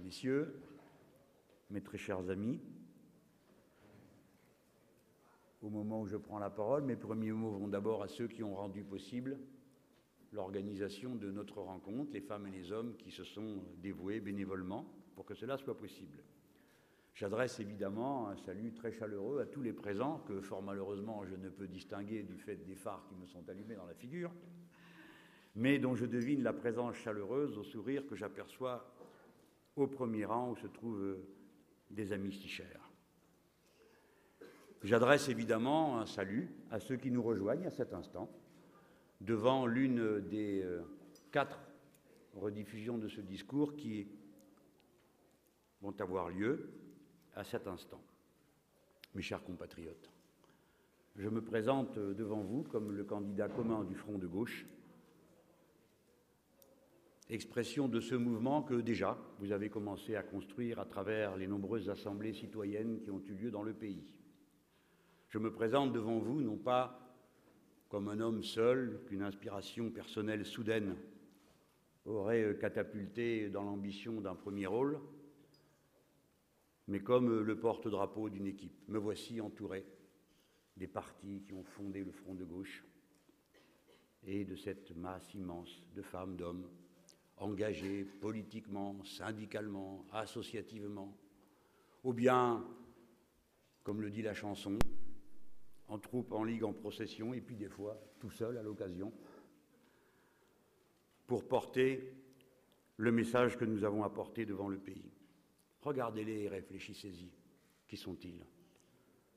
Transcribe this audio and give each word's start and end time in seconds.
Messieurs, 0.00 0.60
mes 1.70 1.82
très 1.82 1.98
chers 1.98 2.30
amis, 2.30 2.60
au 5.60 5.70
moment 5.70 6.00
où 6.00 6.06
je 6.06 6.16
prends 6.16 6.38
la 6.38 6.50
parole, 6.50 6.82
mes 6.82 6.96
premiers 6.96 7.32
mots 7.32 7.52
vont 7.52 7.68
d'abord 7.68 8.02
à 8.02 8.08
ceux 8.08 8.26
qui 8.26 8.42
ont 8.42 8.54
rendu 8.54 8.82
possible 8.82 9.38
l'organisation 10.32 11.14
de 11.14 11.30
notre 11.30 11.60
rencontre, 11.60 12.12
les 12.12 12.20
femmes 12.20 12.46
et 12.46 12.50
les 12.50 12.72
hommes 12.72 12.96
qui 12.96 13.10
se 13.10 13.24
sont 13.24 13.62
dévoués 13.82 14.20
bénévolement 14.20 14.86
pour 15.14 15.26
que 15.26 15.34
cela 15.34 15.58
soit 15.58 15.76
possible. 15.76 16.22
J'adresse 17.14 17.60
évidemment 17.60 18.28
un 18.28 18.36
salut 18.36 18.72
très 18.72 18.90
chaleureux 18.90 19.40
à 19.40 19.46
tous 19.46 19.60
les 19.60 19.74
présents, 19.74 20.20
que 20.26 20.40
fort 20.40 20.62
malheureusement 20.62 21.24
je 21.26 21.36
ne 21.36 21.50
peux 21.50 21.68
distinguer 21.68 22.22
du 22.22 22.36
fait 22.38 22.56
des 22.56 22.74
phares 22.74 23.04
qui 23.08 23.14
me 23.14 23.26
sont 23.26 23.46
allumés 23.50 23.76
dans 23.76 23.86
la 23.86 23.94
figure, 23.94 24.32
mais 25.54 25.78
dont 25.78 25.94
je 25.94 26.06
devine 26.06 26.42
la 26.42 26.54
présence 26.54 26.96
chaleureuse 26.96 27.58
au 27.58 27.62
sourire 27.62 28.06
que 28.06 28.16
j'aperçois 28.16 28.90
au 29.76 29.86
premier 29.86 30.24
rang 30.24 30.50
où 30.50 30.56
se 30.56 30.66
trouvent 30.66 31.16
des 31.90 32.12
amis 32.12 32.32
si 32.32 32.48
chers. 32.48 32.90
J'adresse 34.82 35.28
évidemment 35.28 35.98
un 35.98 36.06
salut 36.06 36.50
à 36.70 36.80
ceux 36.80 36.96
qui 36.96 37.10
nous 37.10 37.22
rejoignent 37.22 37.66
à 37.66 37.70
cet 37.70 37.94
instant, 37.94 38.28
devant 39.20 39.66
l'une 39.66 40.20
des 40.28 40.62
euh, 40.62 40.82
quatre 41.30 41.60
rediffusions 42.34 42.98
de 42.98 43.08
ce 43.08 43.20
discours 43.20 43.76
qui 43.76 44.08
vont 45.80 45.94
avoir 46.00 46.30
lieu 46.30 46.70
à 47.34 47.44
cet 47.44 47.68
instant. 47.68 48.00
Mes 49.14 49.22
chers 49.22 49.44
compatriotes, 49.44 50.10
je 51.16 51.28
me 51.28 51.42
présente 51.42 51.98
devant 51.98 52.40
vous 52.40 52.62
comme 52.62 52.92
le 52.92 53.04
candidat 53.04 53.48
commun 53.48 53.84
du 53.84 53.94
Front 53.94 54.18
de 54.18 54.26
gauche, 54.26 54.66
expression 57.32 57.88
de 57.88 58.00
ce 58.00 58.14
mouvement 58.14 58.62
que 58.62 58.74
déjà 58.74 59.16
vous 59.38 59.52
avez 59.52 59.70
commencé 59.70 60.16
à 60.16 60.22
construire 60.22 60.78
à 60.78 60.84
travers 60.84 61.36
les 61.36 61.46
nombreuses 61.46 61.88
assemblées 61.88 62.34
citoyennes 62.34 63.00
qui 63.00 63.10
ont 63.10 63.22
eu 63.26 63.34
lieu 63.34 63.50
dans 63.50 63.62
le 63.62 63.72
pays. 63.72 64.04
Je 65.28 65.38
me 65.38 65.50
présente 65.50 65.92
devant 65.92 66.18
vous 66.18 66.42
non 66.42 66.58
pas 66.58 66.98
comme 67.88 68.08
un 68.08 68.20
homme 68.20 68.42
seul 68.42 69.02
qu'une 69.06 69.22
inspiration 69.22 69.90
personnelle 69.90 70.44
soudaine 70.44 70.94
aurait 72.04 72.58
catapulté 72.60 73.48
dans 73.48 73.62
l'ambition 73.62 74.20
d'un 74.20 74.34
premier 74.34 74.66
rôle, 74.66 75.00
mais 76.88 77.00
comme 77.00 77.40
le 77.40 77.58
porte-drapeau 77.58 78.28
d'une 78.28 78.46
équipe. 78.46 78.76
Me 78.88 78.98
voici 78.98 79.40
entouré 79.40 79.86
des 80.76 80.86
partis 80.86 81.42
qui 81.46 81.54
ont 81.54 81.64
fondé 81.64 82.04
le 82.04 82.12
Front 82.12 82.34
de 82.34 82.44
gauche 82.44 82.84
et 84.24 84.44
de 84.44 84.56
cette 84.56 84.94
masse 84.96 85.32
immense 85.34 85.82
de 85.94 86.02
femmes, 86.02 86.36
d'hommes, 86.36 86.68
engagés 87.42 88.04
politiquement, 88.04 89.02
syndicalement, 89.04 90.06
associativement, 90.12 91.16
ou 92.04 92.12
bien, 92.12 92.64
comme 93.82 94.00
le 94.00 94.10
dit 94.10 94.22
la 94.22 94.34
chanson, 94.34 94.78
en 95.88 95.98
troupe, 95.98 96.32
en 96.32 96.44
ligue, 96.44 96.64
en 96.64 96.72
procession, 96.72 97.34
et 97.34 97.40
puis 97.40 97.56
des 97.56 97.68
fois 97.68 98.00
tout 98.18 98.30
seul 98.30 98.56
à 98.56 98.62
l'occasion, 98.62 99.12
pour 101.26 101.46
porter 101.46 102.14
le 102.96 103.12
message 103.12 103.56
que 103.56 103.64
nous 103.64 103.84
avons 103.84 104.04
apporté 104.04 104.46
devant 104.46 104.68
le 104.68 104.78
pays. 104.78 105.10
Regardez-les 105.80 106.42
et 106.42 106.48
réfléchissez-y. 106.48 107.30
Qui 107.88 107.96
sont-ils? 107.96 108.46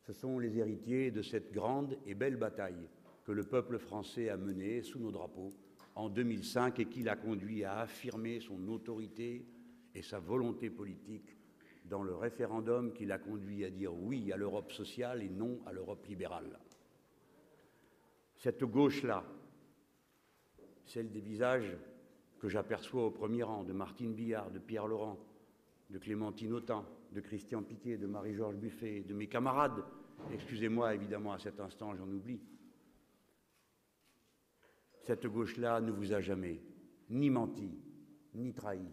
Ce 0.03 0.13
sont 0.13 0.37
les 0.37 0.57
héritiers 0.57 1.09
de 1.09 1.21
cette 1.21 1.51
grande 1.51 1.97
et 2.05 2.13
belle 2.13 2.37
bataille 2.37 2.87
que 3.23 3.31
le 3.31 3.43
peuple 3.43 3.79
français 3.79 4.29
a 4.29 4.37
menée 4.37 4.83
sous 4.83 4.99
nos 4.99 5.11
drapeaux 5.11 5.49
en 5.95 6.09
2005 6.09 6.79
et 6.79 6.85
qui 6.85 7.03
l'a 7.03 7.15
conduit 7.15 7.63
à 7.63 7.79
affirmer 7.79 8.39
son 8.39 8.67
autorité 8.67 9.45
et 9.93 10.01
sa 10.01 10.19
volonté 10.19 10.69
politique 10.69 11.37
dans 11.85 12.03
le 12.03 12.15
référendum 12.15 12.93
qui 12.93 13.05
l'a 13.05 13.17
conduit 13.17 13.63
à 13.63 13.69
dire 13.69 13.93
oui 13.93 14.31
à 14.31 14.37
l'Europe 14.37 14.71
sociale 14.71 15.23
et 15.23 15.29
non 15.29 15.59
à 15.65 15.71
l'Europe 15.71 16.05
libérale. 16.07 16.59
Cette 18.35 18.63
gauche-là, 18.63 19.23
celle 20.85 21.11
des 21.11 21.21
visages 21.21 21.75
que 22.39 22.49
j'aperçois 22.49 23.05
au 23.05 23.11
premier 23.11 23.43
rang 23.43 23.63
de 23.63 23.73
Martine 23.73 24.13
Billard, 24.13 24.51
de 24.51 24.59
Pierre 24.59 24.87
Laurent, 24.87 25.17
de 25.89 25.97
Clémentine 25.97 26.53
Autain, 26.53 26.85
de 27.11 27.21
Christian 27.21 27.63
Piquet, 27.63 27.97
de 27.97 28.07
Marie-Georges 28.07 28.57
Buffet, 28.57 29.01
de 29.01 29.13
mes 29.13 29.27
camarades, 29.27 29.83
excusez-moi 30.33 30.93
évidemment 30.93 31.33
à 31.33 31.39
cet 31.39 31.59
instant, 31.59 31.95
j'en 31.95 32.07
oublie. 32.09 32.41
Cette 35.05 35.27
gauche-là 35.27 35.81
ne 35.81 35.91
vous 35.91 36.13
a 36.13 36.19
jamais 36.19 36.59
ni 37.11 37.29
menti, 37.29 37.69
ni 38.33 38.53
trahi. 38.53 38.89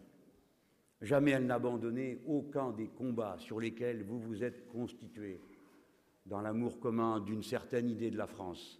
Jamais 1.01 1.31
elle 1.31 1.47
n'a 1.47 1.55
abandonné 1.55 2.21
aucun 2.27 2.71
des 2.71 2.87
combats 2.87 3.37
sur 3.39 3.59
lesquels 3.59 4.03
vous 4.03 4.19
vous 4.19 4.43
êtes 4.43 4.67
constitués 4.67 5.41
dans 6.27 6.39
l'amour 6.39 6.79
commun 6.79 7.19
d'une 7.19 7.41
certaine 7.41 7.89
idée 7.89 8.11
de 8.11 8.17
la 8.17 8.27
France, 8.27 8.79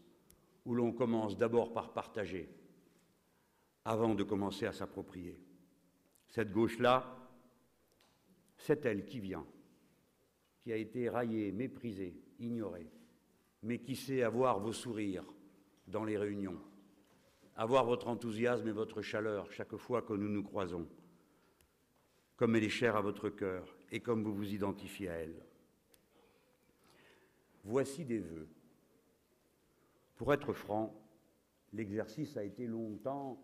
où 0.66 0.76
l'on 0.76 0.92
commence 0.92 1.36
d'abord 1.36 1.74
par 1.74 1.92
partager, 1.92 2.48
avant 3.84 4.14
de 4.14 4.24
commencer 4.24 4.68
à 4.68 4.72
s'approprier. 4.72 5.38
Cette 6.30 6.52
gauche-là, 6.52 7.18
c'est 8.58 8.86
elle 8.86 9.06
qui 9.06 9.20
vient, 9.20 9.46
qui 10.62 10.72
a 10.72 10.78
été 10.78 11.10
raillée, 11.10 11.52
méprisée, 11.52 12.16
ignorée, 12.40 12.92
mais 13.64 13.80
qui 13.80 13.96
sait 13.96 14.22
avoir 14.22 14.60
vos 14.60 14.72
sourires 14.72 15.26
dans 15.88 16.06
les 16.06 16.18
réunions, 16.18 16.62
avoir 17.56 17.86
votre 17.86 18.08
enthousiasme 18.08 18.68
et 18.68 18.72
votre 18.72 19.02
chaleur 19.02 19.52
chaque 19.52 19.76
fois 19.78 20.02
que 20.02 20.14
nous 20.14 20.30
nous 20.30 20.44
croisons 20.44 20.88
comme 22.36 22.56
elle 22.56 22.64
est 22.64 22.70
chère 22.70 22.96
à 22.96 23.02
votre 23.02 23.30
cœur 23.30 23.74
et 23.92 24.00
comme 24.00 24.24
vous 24.24 24.34
vous 24.34 24.54
identifiez 24.54 25.10
à 25.10 25.14
elle. 25.14 25.46
Voici 27.64 28.04
des 28.04 28.20
vœux. 28.20 28.50
Pour 30.16 30.34
être 30.34 30.54
franc, 30.54 30.94
l'exercice 31.72 32.36
a 32.38 32.44
été 32.44 32.68
longtemps 32.68 33.40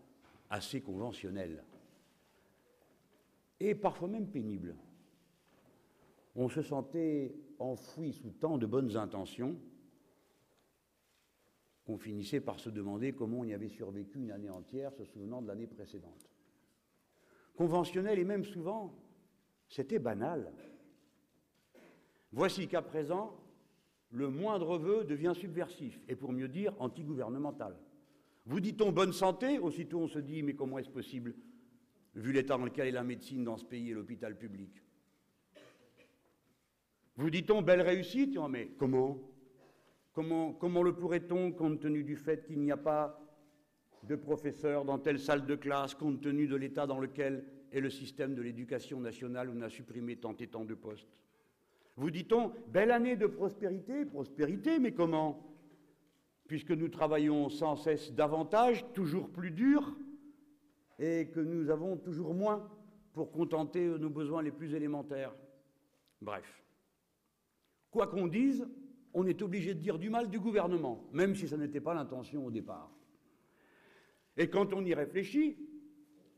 assez 0.50 0.80
conventionnel 0.80 1.64
et 3.58 3.74
parfois 3.74 4.08
même 4.08 4.28
pénible. 4.28 4.76
On 6.34 6.48
se 6.48 6.62
sentait 6.62 7.34
enfoui 7.58 8.12
sous 8.12 8.30
tant 8.32 8.58
de 8.58 8.66
bonnes 8.66 8.96
intentions 8.96 9.56
qu'on 11.90 11.98
finissait 11.98 12.40
par 12.40 12.60
se 12.60 12.70
demander 12.70 13.12
comment 13.12 13.40
on 13.40 13.44
y 13.44 13.52
avait 13.52 13.68
survécu 13.68 14.20
une 14.20 14.30
année 14.30 14.48
entière, 14.48 14.92
se 14.92 15.04
souvenant 15.04 15.42
de 15.42 15.48
l'année 15.48 15.66
précédente. 15.66 16.30
Conventionnel 17.56 18.20
et 18.20 18.24
même 18.24 18.44
souvent, 18.44 18.94
c'était 19.68 19.98
banal. 19.98 20.52
Voici 22.30 22.68
qu'à 22.68 22.80
présent, 22.80 23.36
le 24.12 24.28
moindre 24.28 24.78
vœu 24.78 25.04
devient 25.04 25.32
subversif, 25.34 26.00
et 26.06 26.14
pour 26.14 26.32
mieux 26.32 26.46
dire, 26.46 26.72
antigouvernemental. 26.78 27.76
Vous 28.46 28.60
dit-on 28.60 28.92
bonne 28.92 29.12
santé, 29.12 29.58
aussitôt 29.58 29.98
on 29.98 30.08
se 30.08 30.20
dit 30.20 30.44
mais 30.44 30.54
comment 30.54 30.78
est-ce 30.78 30.90
possible, 30.90 31.34
vu 32.14 32.32
l'état 32.32 32.56
dans 32.56 32.66
lequel 32.66 32.86
est 32.86 32.92
la 32.92 33.02
médecine 33.02 33.42
dans 33.42 33.56
ce 33.56 33.64
pays 33.64 33.90
et 33.90 33.94
l'hôpital 33.94 34.38
public? 34.38 34.80
Vous 37.16 37.30
dit-on 37.30 37.62
belle 37.62 37.82
réussite? 37.82 38.38
Mais 38.48 38.68
comment? 38.78 39.18
Comment, 40.12 40.82
le 40.82 40.92
pourrait-on 40.94 41.52
compte 41.52 41.80
tenu 41.80 42.02
du 42.02 42.16
fait 42.16 42.44
qu'il 42.44 42.60
n'y 42.60 42.72
a 42.72 42.76
pas 42.76 43.20
de 44.02 44.16
professeurs 44.16 44.84
dans 44.84 44.98
telle 44.98 45.18
salle 45.18 45.46
de 45.46 45.54
classe, 45.54 45.94
compte 45.94 46.20
tenu 46.20 46.46
de 46.46 46.56
l'état 46.56 46.86
dans 46.86 46.98
lequel 46.98 47.44
est 47.70 47.80
le 47.80 47.90
système 47.90 48.34
de 48.34 48.42
l'éducation 48.42 48.98
nationale 49.00 49.48
où 49.48 49.52
on 49.56 49.60
a 49.60 49.68
supprimé 49.68 50.16
tant 50.16 50.34
et 50.40 50.48
tant 50.48 50.64
de 50.64 50.74
postes? 50.74 51.08
Vous 51.96 52.10
dit-on, 52.10 52.52
belle 52.68 52.90
année 52.90 53.16
de 53.16 53.26
prospérité, 53.26 54.04
prospérité, 54.04 54.78
mais 54.78 54.92
comment? 54.92 55.46
Puisque 56.48 56.70
nous 56.72 56.88
travaillons 56.88 57.48
sans 57.48 57.76
cesse 57.76 58.12
davantage, 58.12 58.84
toujours 58.94 59.28
plus 59.28 59.50
dur, 59.50 59.96
et 60.98 61.28
que 61.28 61.40
nous 61.40 61.70
avons 61.70 61.96
toujours 61.96 62.34
moins 62.34 62.68
pour 63.12 63.30
contenter 63.30 63.86
nos 63.86 64.10
besoins 64.10 64.42
les 64.42 64.50
plus 64.50 64.74
élémentaires. 64.74 65.34
Bref. 66.20 66.62
Quoi 67.90 68.06
qu'on 68.06 68.26
dise, 68.26 68.66
on 69.14 69.26
est 69.26 69.42
obligé 69.42 69.74
de 69.74 69.80
dire 69.80 69.98
du 69.98 70.10
mal 70.10 70.28
du 70.28 70.38
gouvernement, 70.38 71.04
même 71.12 71.34
si 71.34 71.48
ce 71.48 71.56
n'était 71.56 71.80
pas 71.80 71.94
l'intention 71.94 72.46
au 72.46 72.50
départ. 72.50 72.90
Et 74.36 74.48
quand 74.48 74.72
on 74.72 74.84
y 74.84 74.94
réfléchit, 74.94 75.58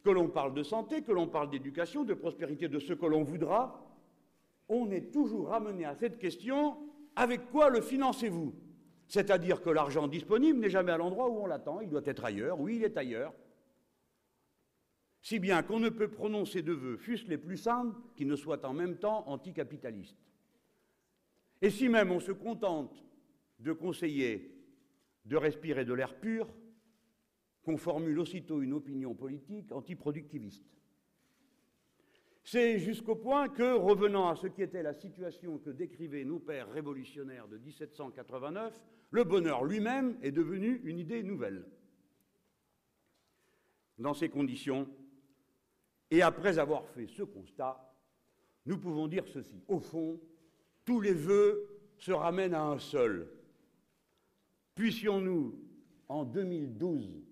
que 0.03 0.11
l'on 0.11 0.29
parle 0.29 0.55
de 0.55 0.63
santé, 0.63 1.03
que 1.03 1.13
l'on 1.13 1.29
parle 1.29 1.51
d'éducation, 1.51 2.05
de 2.05 2.15
prospérité, 2.15 2.69
de 2.69 2.79
ce 2.79 2.93
que 2.93 3.07
l'on 3.07 3.23
voudra, 3.23 3.89
on 4.69 4.91
est 4.91 5.13
toujours 5.13 5.49
ramené 5.49 5.85
à 5.85 5.95
cette 5.95 6.19
question 6.19 6.77
avec 7.15 7.51
quoi 7.51 7.71
le 7.71 7.81
financez-vous? 7.81 8.55
C'est-à-dire 9.07 9.61
que 9.61 9.71
l'argent 9.71 10.09
disponible 10.09 10.59
n'est 10.59 10.71
jamais 10.71 10.93
à 10.93 10.97
l'endroit 10.97 11.29
où 11.29 11.39
on 11.39 11.47
l'attend, 11.47 11.81
il 11.81 11.91
doit 11.91 12.03
être 12.05 12.25
ailleurs, 12.25 12.59
oui, 12.61 12.77
il 12.77 12.85
est 12.85 12.97
ailleurs. 12.97 13.35
Si 15.21 15.39
bien 15.39 15.63
qu'on 15.63 15.79
ne 15.79 15.89
peut 15.89 16.09
prononcer 16.09 16.63
de 16.63 16.73
vœux, 16.73 16.97
fût-ce 16.97 17.29
les 17.29 17.39
plus 17.39 17.57
simples, 17.57 17.97
qui 18.17 18.27
ne 18.27 18.35
soient 18.35 18.67
en 18.67 18.73
même 18.73 18.97
temps 18.97 19.23
anticapitalistes. 19.29 20.17
Et 21.63 21.71
si 21.71 21.89
même 21.89 22.11
on 22.11 22.21
se 22.21 22.33
contente 22.33 23.03
de 23.61 23.73
conseiller 23.73 24.53
de 25.25 25.37
respirer 25.37 25.85
de 25.85 25.95
l'air 25.95 26.19
pur, 26.19 26.49
qu'on 27.63 27.77
formule 27.77 28.19
aussitôt 28.19 28.61
une 28.61 28.73
opinion 28.73 29.15
politique 29.15 29.71
antiproductiviste. 29.71 30.67
C'est 32.45 32.81
jusqu'au 32.81 33.15
point 33.15 33.49
que, 33.49 33.75
revenant 33.75 34.29
à 34.29 34.35
ce 34.35 34.49
qui 34.49 34.63
était 34.63 34.83
la 34.83 34.95
situation 34.95 35.59
que 35.59 35.71
décrivaient 35.71 36.25
nos 36.25 36.41
pères 36.41 36.73
révolutionnaires 36.73 37.47
de 37.47 37.57
1789, 37.59 38.83
le 39.13 39.23
bonheur 39.23 39.65
lui-même 39.65 40.19
est 40.23 40.33
devenu 40.33 40.81
une 40.83 40.99
idée 40.99 41.23
nouvelle. 41.23 41.65
Dans 43.99 44.15
ces 44.15 44.29
conditions, 44.29 44.89
et 46.11 46.21
après 46.21 46.59
avoir 46.59 46.89
fait 46.89 47.07
ce 47.07 47.23
constat, 47.23 47.95
nous 48.67 48.79
pouvons 48.79 49.07
dire 49.07 49.29
ceci. 49.29 49.63
Au 49.69 49.79
fond, 49.79 50.21
tous 50.85 51.01
les 51.01 51.15
vœux 51.15 51.69
se 51.97 52.13
ramènent 52.13 52.55
à 52.55 52.65
un 52.65 52.79
seul. 52.79 53.29
Puissions-nous, 54.75 55.59
en 56.09 56.25
2012, 56.25 57.23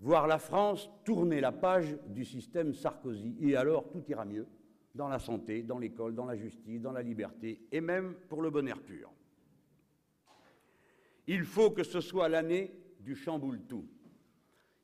voir 0.00 0.26
la 0.26 0.38
France 0.38 0.90
tourner 1.04 1.40
la 1.40 1.52
page 1.52 1.98
du 2.06 2.24
système 2.24 2.74
Sarkozy. 2.74 3.36
Et 3.40 3.56
alors, 3.56 3.90
tout 3.90 4.02
ira 4.08 4.24
mieux 4.24 4.46
dans 4.94 5.08
la 5.08 5.18
santé, 5.18 5.62
dans 5.62 5.78
l'école, 5.78 6.14
dans 6.14 6.24
la 6.24 6.36
justice, 6.36 6.80
dans 6.80 6.92
la 6.92 7.02
liberté, 7.02 7.66
et 7.70 7.80
même 7.80 8.14
pour 8.28 8.42
le 8.42 8.50
bonheur 8.50 8.80
pur. 8.82 9.10
Il 11.26 11.44
faut 11.44 11.70
que 11.70 11.84
ce 11.84 12.00
soit 12.00 12.28
l'année 12.28 12.72
du 13.00 13.14
chamboule-tout. 13.14 13.86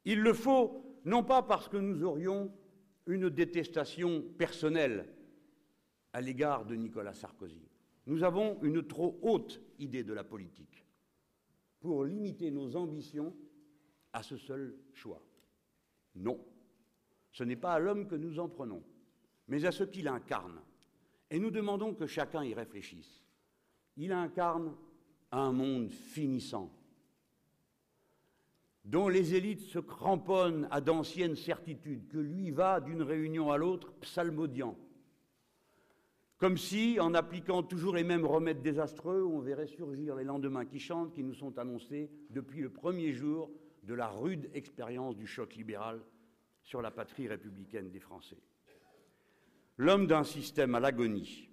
Il 0.05 0.21
le 0.21 0.33
faut 0.33 0.85
non 1.05 1.25
pas 1.25 1.43
parce 1.43 1.69
que 1.69 1.77
nous 1.77 2.05
aurions 2.05 2.53
une 3.07 3.29
détestation 3.31 4.23
personnelle 4.39 5.09
à 6.13 6.21
l'égard 6.21 6.65
de 6.65 6.75
Nicolas 6.75 7.15
Sarkozy. 7.15 7.69
Nous 8.07 8.23
avons 8.23 8.59
une 8.63 8.87
trop 8.87 9.19
haute 9.23 9.61
idée 9.79 10.05
de 10.05 10.13
la 10.13 10.25
politique 10.25 10.85
pour 11.81 12.05
limiter 12.05 12.51
nos 12.51 12.77
ambitions 12.77 13.35
à 14.13 14.23
ce 14.23 14.37
seul 14.37 14.77
choix. 14.95 15.23
Non, 16.15 16.41
ce 17.33 17.45
n'est 17.45 17.57
pas 17.57 17.75
à 17.75 17.79
l'homme 17.79 18.07
que 18.07 18.15
nous 18.15 18.39
en 18.39 18.49
prenons, 18.49 18.83
mais 19.49 19.65
à 19.65 19.73
ce 19.73 19.85
qu'il 19.85 20.09
incarne. 20.09 20.61
Et 21.31 21.39
nous 21.39 21.51
demandons 21.51 21.95
que 21.95 22.07
chacun 22.07 22.45
y 22.45 22.55
réfléchisse. 22.55 23.25
Il 23.97 24.13
incarne 24.13 24.75
un 25.33 25.53
monde 25.53 25.91
finissant, 25.91 26.73
dont 28.85 29.09
les 29.09 29.35
élites 29.35 29.63
se 29.63 29.81
cramponnent 29.81 30.69
à 30.71 30.81
d'anciennes 30.81 31.35
certitudes, 31.35 32.07
que 32.09 32.19
lui 32.19 32.53
va 32.53 32.81
d'une 32.81 33.03
réunion 33.03 33.51
à 33.51 33.57
l'autre 33.57 33.93
psalmodiant, 34.01 34.79
comme 36.39 36.59
si, 36.59 36.99
en 37.01 37.15
appliquant 37.15 37.63
toujours 37.63 37.95
les 37.95 38.05
mêmes 38.05 38.27
remèdes 38.27 38.61
désastreux, 38.61 39.25
on 39.25 39.41
verrait 39.41 39.67
surgir 39.67 40.15
les 40.17 40.25
lendemains 40.25 40.67
qui 40.67 40.79
chantent, 40.79 41.15
qui 41.15 41.25
nous 41.25 41.35
sont 41.35 41.59
annoncés 41.59 42.11
depuis 42.29 42.61
le 42.61 42.71
premier 42.71 43.13
jour 43.13 43.51
de 43.85 43.95
la 43.95 44.09
rude 44.09 44.51
expérience 44.53 45.17
du 45.17 45.27
choc 45.27 45.55
libéral 45.55 46.03
sur 46.63 46.83
la 46.83 46.91
patrie 46.91 47.27
républicaine 47.29 47.91
des 47.91 48.01
Français. 48.01 48.43
L'homme 49.79 50.07
d'un 50.07 50.25
système 50.25 50.75
à 50.75 50.81
l'agonie, 50.81 51.49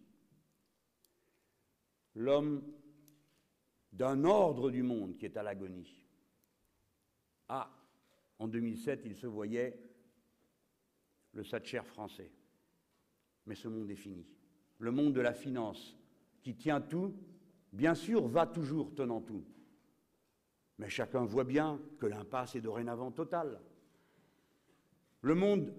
l'homme 2.15 2.63
d'un 3.93 4.23
ordre 4.25 4.69
du 4.69 4.83
monde 4.83 5.17
qui 5.17 5.25
est 5.25 5.37
à 5.37 5.43
l'agonie. 5.43 6.05
Ah, 7.47 7.71
en 8.39 8.47
2007, 8.47 9.03
il 9.05 9.15
se 9.15 9.27
voyait 9.27 9.79
le 11.33 11.43
Satcher 11.43 11.83
français. 11.83 12.31
Mais 13.45 13.55
ce 13.55 13.67
monde 13.67 13.89
est 13.91 13.95
fini. 13.95 14.25
Le 14.83 14.91
monde 14.91 15.13
de 15.13 15.21
la 15.21 15.31
finance, 15.31 15.95
qui 16.41 16.55
tient 16.55 16.81
tout, 16.81 17.13
bien 17.71 17.95
sûr, 17.95 18.27
va 18.27 18.45
toujours 18.45 18.93
tenant 18.93 19.21
tout. 19.21 19.45
Mais 20.77 20.89
chacun 20.89 21.23
voit 21.23 21.45
bien 21.45 21.79
que 21.99 22.05
l'impasse 22.05 22.57
est 22.57 22.61
dorénavant 22.61 23.09
totale. 23.09 23.61
Le 25.21 25.35
monde 25.35 25.73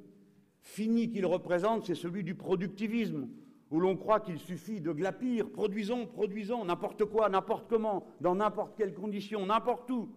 fini 0.62 1.10
qu'il 1.10 1.26
représente, 1.26 1.84
c'est 1.84 1.94
celui 1.94 2.24
du 2.24 2.34
productivisme, 2.34 3.28
où 3.70 3.78
l'on 3.78 3.94
croit 3.94 4.20
qu'il 4.20 4.38
suffit 4.38 4.80
de 4.80 4.90
glapir, 4.90 5.50
produisons, 5.50 6.06
produisons, 6.06 6.64
n'importe 6.64 7.04
quoi, 7.04 7.28
n'importe 7.28 7.68
comment, 7.68 8.06
dans 8.22 8.34
n'importe 8.34 8.74
quelles 8.74 8.94
conditions, 8.94 9.44
n'importe 9.44 9.90
où. 9.90 10.08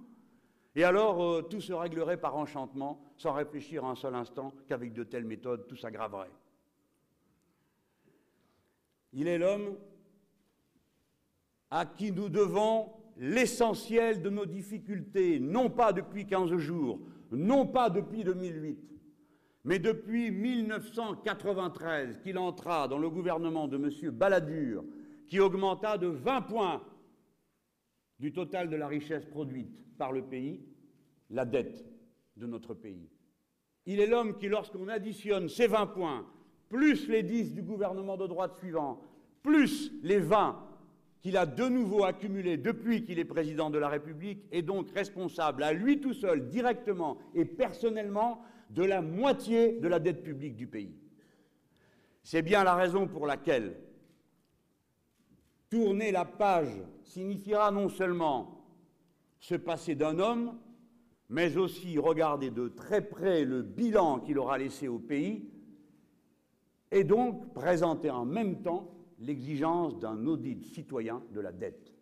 Et 0.78 0.86
alors, 0.86 1.22
euh, 1.22 1.42
tout 1.42 1.60
se 1.60 1.74
réglerait 1.74 2.22
par 2.22 2.38
enchantement, 2.38 3.02
sans 3.18 3.34
réfléchir 3.34 3.84
un 3.84 3.96
seul 3.96 4.16
instant 4.16 4.54
qu'avec 4.70 4.94
de 4.94 5.04
telles 5.04 5.26
méthodes, 5.26 5.68
tout 5.68 5.76
s'aggraverait. 5.76 6.32
Il 9.18 9.28
est 9.28 9.40
l'homme 9.40 9.76
à 11.72 11.88
qui 11.88 12.12
nous 12.12 12.30
devons 12.30 12.92
l'essentiel 13.18 14.22
de 14.22 14.30
nos 14.30 14.46
difficultés, 14.46 15.40
non 15.40 15.72
pas 15.72 15.92
depuis 15.92 16.28
15 16.28 16.56
jours, 16.58 17.00
non 17.32 17.66
pas 17.66 17.90
depuis 17.90 18.24
2008, 18.24 18.78
mais 19.64 19.80
depuis 19.80 20.30
1993 20.30 22.20
qu'il 22.22 22.38
entra 22.38 22.88
dans 22.88 23.00
le 23.00 23.10
gouvernement 23.10 23.68
de 23.68 23.78
M. 23.78 24.12
Balladur, 24.12 24.84
qui 25.28 25.40
augmenta 25.40 25.98
de 25.98 26.08
20 26.08 26.42
points 26.44 26.84
du 28.20 28.32
total 28.32 28.70
de 28.70 28.76
la 28.76 28.88
richesse 28.88 29.26
produite 29.26 29.98
par 29.98 30.12
le 30.12 30.22
pays, 30.22 30.62
la 31.32 31.46
dette 31.46 31.84
de 32.36 32.46
notre 32.46 32.76
pays. 32.76 33.10
Il 33.88 34.00
est 34.00 34.06
l'homme 34.06 34.38
qui, 34.38 34.48
lorsqu'on 34.48 34.88
additionne 34.88 35.50
ces 35.50 35.66
20 35.66 35.88
points, 35.88 36.28
plus 36.70 37.08
les 37.08 37.24
10 37.24 37.54
du 37.54 37.62
gouvernement 37.62 38.18
de 38.18 38.28
droite 38.28 38.56
suivant, 38.58 39.02
plus 39.42 39.92
les 40.04 40.20
20 40.20 40.64
qu'il 41.22 41.38
a 41.38 41.46
de 41.46 41.68
nouveau 41.68 42.04
accumulé 42.04 42.58
depuis 42.58 43.04
qu'il 43.04 43.20
est 43.20 43.26
président 43.26 43.70
de 43.70 43.78
la 43.78 43.90
République, 43.90 44.46
est 44.52 44.62
donc 44.62 44.90
responsable 44.92 45.64
à 45.64 45.74
lui 45.74 46.00
tout 46.00 46.14
seul, 46.14 46.48
directement 46.48 47.18
et 47.34 47.46
personnellement, 47.46 48.42
de 48.70 48.84
la 48.84 49.02
moitié 49.02 49.80
de 49.80 49.88
la 49.88 50.00
dette 50.00 50.24
publique 50.24 50.56
du 50.56 50.68
pays. 50.68 50.96
C'est 52.24 52.42
bien 52.42 52.64
la 52.64 52.76
raison 52.76 53.08
pour 53.08 53.26
laquelle 53.26 53.78
tourner 55.70 56.12
la 56.12 56.26
page 56.26 56.82
signifiera 57.04 57.72
non 57.72 57.90
seulement 57.90 58.66
se 59.40 59.56
passer 59.56 59.96
d'un 59.96 60.20
homme, 60.20 60.58
mais 61.30 61.58
aussi 61.58 61.98
regarder 61.98 62.52
de 62.52 62.68
très 62.68 63.02
près 63.02 63.44
le 63.44 63.62
bilan 63.62 64.20
qu'il 64.20 64.38
aura 64.38 64.58
laissé 64.58 64.88
au 64.88 65.00
pays, 65.00 65.50
et 66.92 67.04
donc 67.04 67.54
présenter 67.54 68.10
en 68.10 68.26
même 68.26 68.62
temps 68.62 68.94
l'exigence 69.20 69.98
d'un 70.00 70.26
audit 70.26 70.64
citoyen 70.64 71.24
de 71.32 71.40
la 71.40 71.52
dette. 71.52 71.94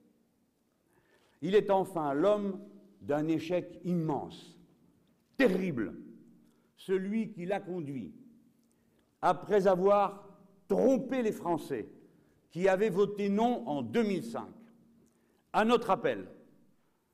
Il 1.41 1.55
est 1.55 1.69
enfin 1.69 2.13
l'homme 2.13 2.59
d'un 3.01 3.27
échec 3.27 3.79
immense, 3.83 4.57
terrible, 5.37 5.95
celui 6.75 7.31
qui 7.31 7.45
l'a 7.45 7.59
conduit, 7.59 8.13
après 9.21 9.67
avoir 9.67 10.27
trompé 10.67 11.21
les 11.21 11.31
Français 11.31 11.89
qui 12.49 12.67
avaient 12.67 12.89
voté 12.89 13.29
non 13.29 13.67
en 13.67 13.81
2005, 13.81 14.47
à 15.53 15.65
notre 15.65 15.89
appel, 15.89 16.27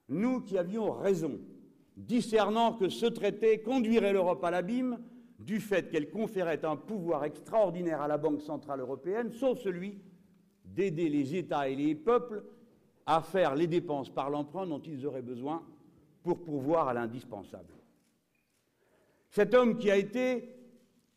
nous 0.09 0.41
qui 0.41 0.57
avions 0.57 0.91
raison, 0.91 1.39
discernant 1.95 2.73
que 2.73 2.89
ce 2.89 3.05
traité 3.05 3.61
conduirait 3.61 4.13
l'Europe 4.13 4.43
à 4.43 4.51
l'abîme, 4.51 4.99
du 5.45 5.59
fait 5.59 5.89
qu'elle 5.89 6.09
conférait 6.09 6.63
un 6.65 6.75
pouvoir 6.75 7.23
extraordinaire 7.23 8.01
à 8.01 8.07
la 8.07 8.17
Banque 8.17 8.41
centrale 8.41 8.79
européenne, 8.79 9.31
sauf 9.31 9.59
celui 9.59 9.99
d'aider 10.65 11.09
les 11.09 11.35
États 11.35 11.67
et 11.67 11.75
les 11.75 11.95
peuples 11.95 12.43
à 13.05 13.21
faire 13.21 13.55
les 13.55 13.67
dépenses 13.67 14.09
par 14.09 14.29
l'emprunt 14.29 14.67
dont 14.67 14.81
ils 14.81 15.05
auraient 15.05 15.21
besoin 15.21 15.63
pour 16.23 16.43
pourvoir 16.43 16.87
à 16.87 16.93
l'indispensable. 16.93 17.73
Cet 19.29 19.53
homme 19.53 19.77
qui 19.77 19.89
a 19.89 19.97
été, 19.97 20.55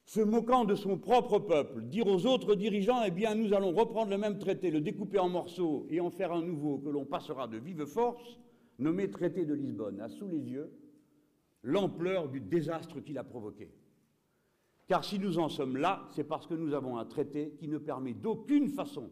se 0.05 0.21
moquant 0.21 0.65
de 0.65 0.75
son 0.75 0.99
propre 0.99 1.39
peuple, 1.39 1.83
dire 1.83 2.07
aux 2.07 2.27
autres 2.27 2.55
dirigeants, 2.55 3.03
eh 3.05 3.11
bien 3.11 3.35
nous 3.35 3.53
allons 3.53 3.73
reprendre 3.73 4.11
le 4.11 4.19
même 4.19 4.39
traité, 4.39 4.71
le 4.71 4.81
découper 4.81 5.19
en 5.19 5.29
morceaux 5.29 5.87
et 5.91 6.01
en 6.01 6.11
faire 6.11 6.33
un 6.33 6.43
nouveau 6.43 6.79
que 6.79 6.89
l'on 6.89 7.05
passera 7.05 7.49
de 7.49 7.59
vive 7.59 7.87
force, 7.87 8.39
nommé 8.79 9.11
traité 9.11 9.45
de 9.45 9.55
Lisbonne, 9.55 10.01
a 10.01 10.09
sous 10.09 10.29
les 10.29 10.41
yeux 10.41 10.73
l'ampleur 11.63 12.29
du 12.29 12.41
désastre 12.41 13.01
qu'il 13.01 13.19
a 13.19 13.25
provoqué. 13.25 13.71
Car 14.87 15.05
si 15.05 15.19
nous 15.19 15.39
en 15.39 15.49
sommes 15.49 15.77
là, 15.77 16.07
c'est 16.11 16.25
parce 16.25 16.47
que 16.47 16.55
nous 16.55 16.75
avons 16.75 16.99
un 16.99 17.05
traité 17.05 17.55
qui 17.59 17.69
ne 17.69 17.79
permet 17.79 18.13
d'aucune 18.13 18.69
façon 18.69 19.11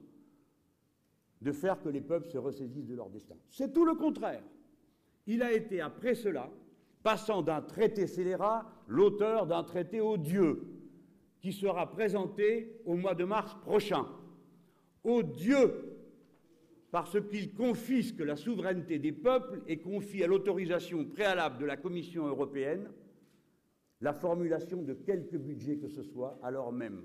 de 1.40 1.52
faire 1.52 1.80
que 1.82 1.88
les 1.88 2.00
peuples 2.00 2.28
se 2.28 2.38
ressaisissent 2.38 2.86
de 2.86 2.94
leur 2.94 3.10
destin. 3.10 3.34
C'est 3.48 3.72
tout 3.72 3.84
le 3.84 3.94
contraire. 3.94 4.44
Il 5.26 5.42
a 5.42 5.52
été, 5.52 5.80
après 5.80 6.14
cela, 6.14 6.50
passant 7.02 7.42
d'un 7.42 7.62
traité 7.62 8.06
scélérat, 8.06 8.70
l'auteur 8.86 9.46
d'un 9.46 9.64
traité 9.64 10.00
odieux, 10.00 10.62
qui 11.40 11.52
sera 11.52 11.90
présenté 11.90 12.80
au 12.84 12.94
mois 12.94 13.14
de 13.14 13.24
mars 13.24 13.56
prochain. 13.62 14.06
Odieux, 15.02 15.98
parce 16.92 17.20
qu'il 17.28 17.54
confisque 17.54 18.20
la 18.20 18.36
souveraineté 18.36 18.98
des 18.98 19.12
peuples 19.12 19.62
et 19.66 19.78
confie 19.78 20.22
à 20.22 20.28
l'autorisation 20.28 21.04
préalable 21.04 21.58
de 21.58 21.64
la 21.64 21.76
Commission 21.76 22.26
européenne 22.26 22.88
la 24.02 24.12
formulation 24.12 24.82
de 24.82 24.94
quelque 24.94 25.36
budget 25.36 25.76
que 25.76 25.88
ce 25.88 26.02
soit, 26.02 26.38
alors 26.42 26.72
même 26.72 27.02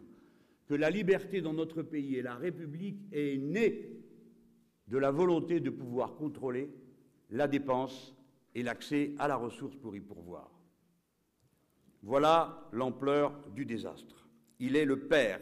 que 0.65 0.73
la 0.73 0.89
liberté 0.89 1.41
dans 1.41 1.53
notre 1.53 1.81
pays 1.81 2.15
et 2.15 2.21
la 2.21 2.35
République 2.35 2.99
est 3.13 3.37
née 3.37 3.89
de 4.87 4.97
la 4.97 5.11
volonté 5.11 5.59
de 5.59 5.69
pouvoir 5.69 6.15
contrôler 6.15 6.69
la 7.29 7.47
dépense 7.47 8.15
et 8.53 8.63
l'accès 8.63 9.13
à 9.19 9.27
la 9.27 9.35
ressource 9.35 9.77
pour 9.77 9.95
y 9.95 10.01
pourvoir. 10.01 10.51
Voilà 12.01 12.67
l'ampleur 12.73 13.33
du 13.55 13.65
désastre. 13.65 14.27
Il 14.59 14.75
est 14.75 14.85
le 14.85 15.07
père, 15.07 15.41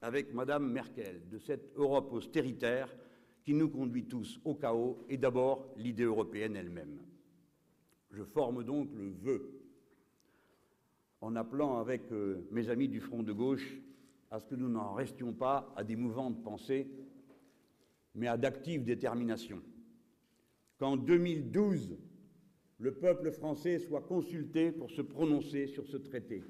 avec 0.00 0.32
Madame 0.32 0.70
Merkel, 0.70 1.28
de 1.28 1.38
cette 1.38 1.72
Europe 1.76 2.12
austéritaire 2.12 2.94
qui 3.42 3.54
nous 3.54 3.68
conduit 3.68 4.04
tous 4.04 4.40
au 4.44 4.54
chaos 4.54 5.04
et 5.08 5.16
d'abord 5.16 5.74
l'idée 5.76 6.04
européenne 6.04 6.56
elle-même. 6.56 6.98
Je 8.10 8.22
forme 8.22 8.62
donc 8.62 8.90
le 8.94 9.10
vœu, 9.10 9.61
en 11.22 11.36
appelant 11.36 11.78
avec 11.78 12.10
euh, 12.10 12.44
mes 12.50 12.68
amis 12.68 12.88
du 12.88 13.00
Front 13.00 13.22
de 13.22 13.32
gauche 13.32 13.80
à 14.30 14.40
ce 14.40 14.46
que 14.46 14.56
nous 14.56 14.68
n'en 14.68 14.92
restions 14.92 15.32
pas 15.32 15.72
à 15.76 15.84
des 15.84 15.94
mouvements 15.94 16.30
de 16.30 16.42
pensée, 16.42 16.90
mais 18.14 18.26
à 18.26 18.36
d'active 18.36 18.84
détermination. 18.84 19.62
Qu'en 20.78 20.96
2012, 20.96 21.96
le 22.78 22.94
peuple 22.94 23.30
français 23.30 23.78
soit 23.78 24.00
consulté 24.00 24.72
pour 24.72 24.90
se 24.90 25.00
prononcer 25.00 25.68
sur 25.68 25.86
ce 25.86 25.96
traité. 25.96 26.42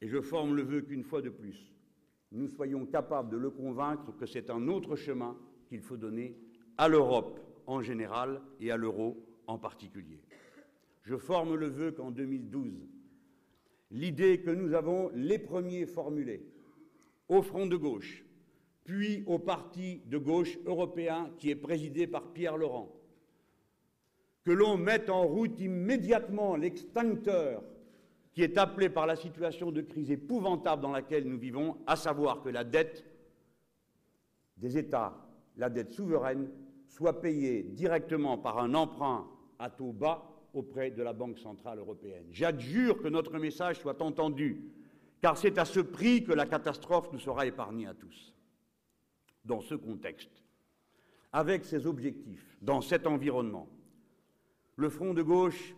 Et 0.00 0.08
je 0.08 0.20
forme 0.22 0.56
le 0.56 0.62
vœu 0.62 0.80
qu'une 0.80 1.04
fois 1.04 1.20
de 1.20 1.28
plus, 1.28 1.74
nous 2.32 2.48
soyons 2.48 2.86
capables 2.86 3.28
de 3.28 3.36
le 3.36 3.50
convaincre 3.50 4.16
que 4.16 4.24
c'est 4.24 4.48
un 4.48 4.66
autre 4.68 4.96
chemin 4.96 5.36
qu'il 5.68 5.82
faut 5.82 5.98
donner 5.98 6.38
à 6.78 6.88
l'Europe 6.88 7.38
en 7.66 7.82
général 7.82 8.40
et 8.60 8.70
à 8.70 8.78
l'euro 8.78 9.22
en 9.46 9.58
particulier. 9.58 10.22
Je 11.10 11.16
forme 11.16 11.56
le 11.56 11.66
vœu 11.66 11.90
qu'en 11.90 12.12
2012, 12.12 12.86
l'idée 13.90 14.42
que 14.42 14.50
nous 14.50 14.74
avons 14.74 15.10
les 15.12 15.40
premiers 15.40 15.84
formulée 15.84 16.46
au 17.28 17.42
Front 17.42 17.66
de 17.66 17.74
gauche, 17.76 18.24
puis 18.84 19.24
au 19.26 19.40
Parti 19.40 20.02
de 20.06 20.18
gauche 20.18 20.56
européen 20.66 21.32
qui 21.36 21.50
est 21.50 21.56
présidé 21.56 22.06
par 22.06 22.32
Pierre 22.32 22.56
Laurent, 22.56 22.94
que 24.44 24.52
l'on 24.52 24.76
mette 24.76 25.10
en 25.10 25.24
route 25.24 25.58
immédiatement 25.58 26.54
l'extincteur 26.54 27.64
qui 28.32 28.44
est 28.44 28.56
appelé 28.56 28.88
par 28.88 29.08
la 29.08 29.16
situation 29.16 29.72
de 29.72 29.80
crise 29.80 30.12
épouvantable 30.12 30.80
dans 30.80 30.92
laquelle 30.92 31.24
nous 31.24 31.40
vivons, 31.40 31.78
à 31.88 31.96
savoir 31.96 32.40
que 32.40 32.50
la 32.50 32.62
dette 32.62 33.04
des 34.58 34.78
États, 34.78 35.26
la 35.56 35.70
dette 35.70 35.90
souveraine, 35.90 36.48
soit 36.86 37.20
payée 37.20 37.64
directement 37.64 38.38
par 38.38 38.58
un 38.58 38.74
emprunt 38.74 39.28
à 39.58 39.70
taux 39.70 39.92
bas 39.92 40.29
auprès 40.52 40.90
de 40.90 41.02
la 41.02 41.12
Banque 41.12 41.38
centrale 41.38 41.78
européenne. 41.78 42.26
J'adjure 42.30 43.00
que 43.00 43.08
notre 43.08 43.38
message 43.38 43.80
soit 43.80 44.00
entendu, 44.02 44.64
car 45.20 45.36
c'est 45.36 45.58
à 45.58 45.64
ce 45.64 45.80
prix 45.80 46.24
que 46.24 46.32
la 46.32 46.46
catastrophe 46.46 47.12
nous 47.12 47.18
sera 47.18 47.46
épargnée 47.46 47.86
à 47.86 47.94
tous. 47.94 48.34
Dans 49.44 49.60
ce 49.60 49.74
contexte, 49.74 50.42
avec 51.32 51.64
ces 51.64 51.86
objectifs, 51.86 52.58
dans 52.60 52.80
cet 52.80 53.06
environnement, 53.06 53.68
le 54.76 54.88
Front 54.88 55.14
de 55.14 55.22
gauche 55.22 55.74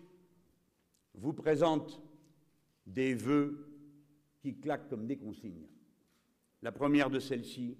vous 1.14 1.32
présente 1.32 2.02
des 2.86 3.14
vœux 3.14 3.68
qui 4.40 4.58
claquent 4.58 4.88
comme 4.88 5.06
des 5.06 5.16
consignes. 5.16 5.66
La 6.62 6.72
première 6.72 7.10
de 7.10 7.18
celles-ci 7.18 7.76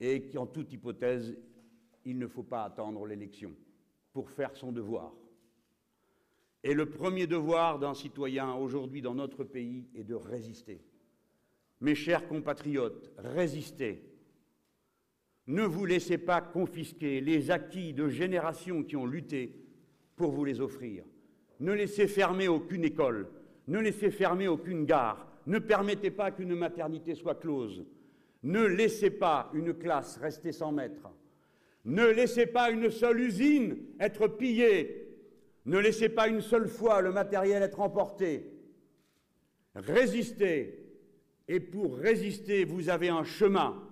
est 0.00 0.32
qu'en 0.32 0.46
toute 0.46 0.72
hypothèse, 0.72 1.36
il 2.04 2.18
ne 2.18 2.26
faut 2.26 2.42
pas 2.42 2.64
attendre 2.64 3.06
l'élection 3.06 3.52
pour 4.12 4.30
faire 4.30 4.56
son 4.56 4.72
devoir. 4.72 5.12
Et 6.66 6.72
le 6.72 6.86
premier 6.86 7.26
devoir 7.26 7.78
d'un 7.78 7.92
citoyen 7.92 8.54
aujourd'hui 8.54 9.02
dans 9.02 9.14
notre 9.14 9.44
pays 9.44 9.84
est 9.94 10.02
de 10.02 10.14
résister. 10.14 10.80
Mes 11.82 11.94
chers 11.94 12.26
compatriotes, 12.26 13.12
résistez. 13.18 14.02
Ne 15.46 15.64
vous 15.64 15.84
laissez 15.84 16.16
pas 16.16 16.40
confisquer 16.40 17.20
les 17.20 17.50
acquis 17.50 17.92
de 17.92 18.08
générations 18.08 18.82
qui 18.82 18.96
ont 18.96 19.04
lutté 19.04 19.54
pour 20.16 20.30
vous 20.30 20.46
les 20.46 20.62
offrir. 20.62 21.04
Ne 21.60 21.72
laissez 21.72 22.08
fermer 22.08 22.48
aucune 22.48 22.84
école, 22.84 23.28
ne 23.68 23.78
laissez 23.78 24.10
fermer 24.10 24.48
aucune 24.48 24.86
gare, 24.86 25.30
ne 25.46 25.58
permettez 25.58 26.10
pas 26.10 26.30
qu'une 26.30 26.54
maternité 26.54 27.14
soit 27.14 27.34
close, 27.34 27.84
ne 28.42 28.64
laissez 28.64 29.10
pas 29.10 29.50
une 29.52 29.74
classe 29.74 30.16
rester 30.16 30.52
sans 30.52 30.72
maître, 30.72 31.10
ne 31.84 32.06
laissez 32.06 32.46
pas 32.46 32.70
une 32.70 32.90
seule 32.90 33.20
usine 33.20 33.76
être 34.00 34.28
pillée, 34.28 35.03
ne 35.66 35.78
laissez 35.78 36.08
pas 36.08 36.28
une 36.28 36.40
seule 36.40 36.68
fois 36.68 37.00
le 37.00 37.12
matériel 37.12 37.62
être 37.62 37.80
emporté. 37.80 38.50
Résistez, 39.74 40.84
et 41.48 41.60
pour 41.60 41.96
résister, 41.96 42.64
vous 42.64 42.88
avez 42.88 43.08
un 43.08 43.24
chemin. 43.24 43.82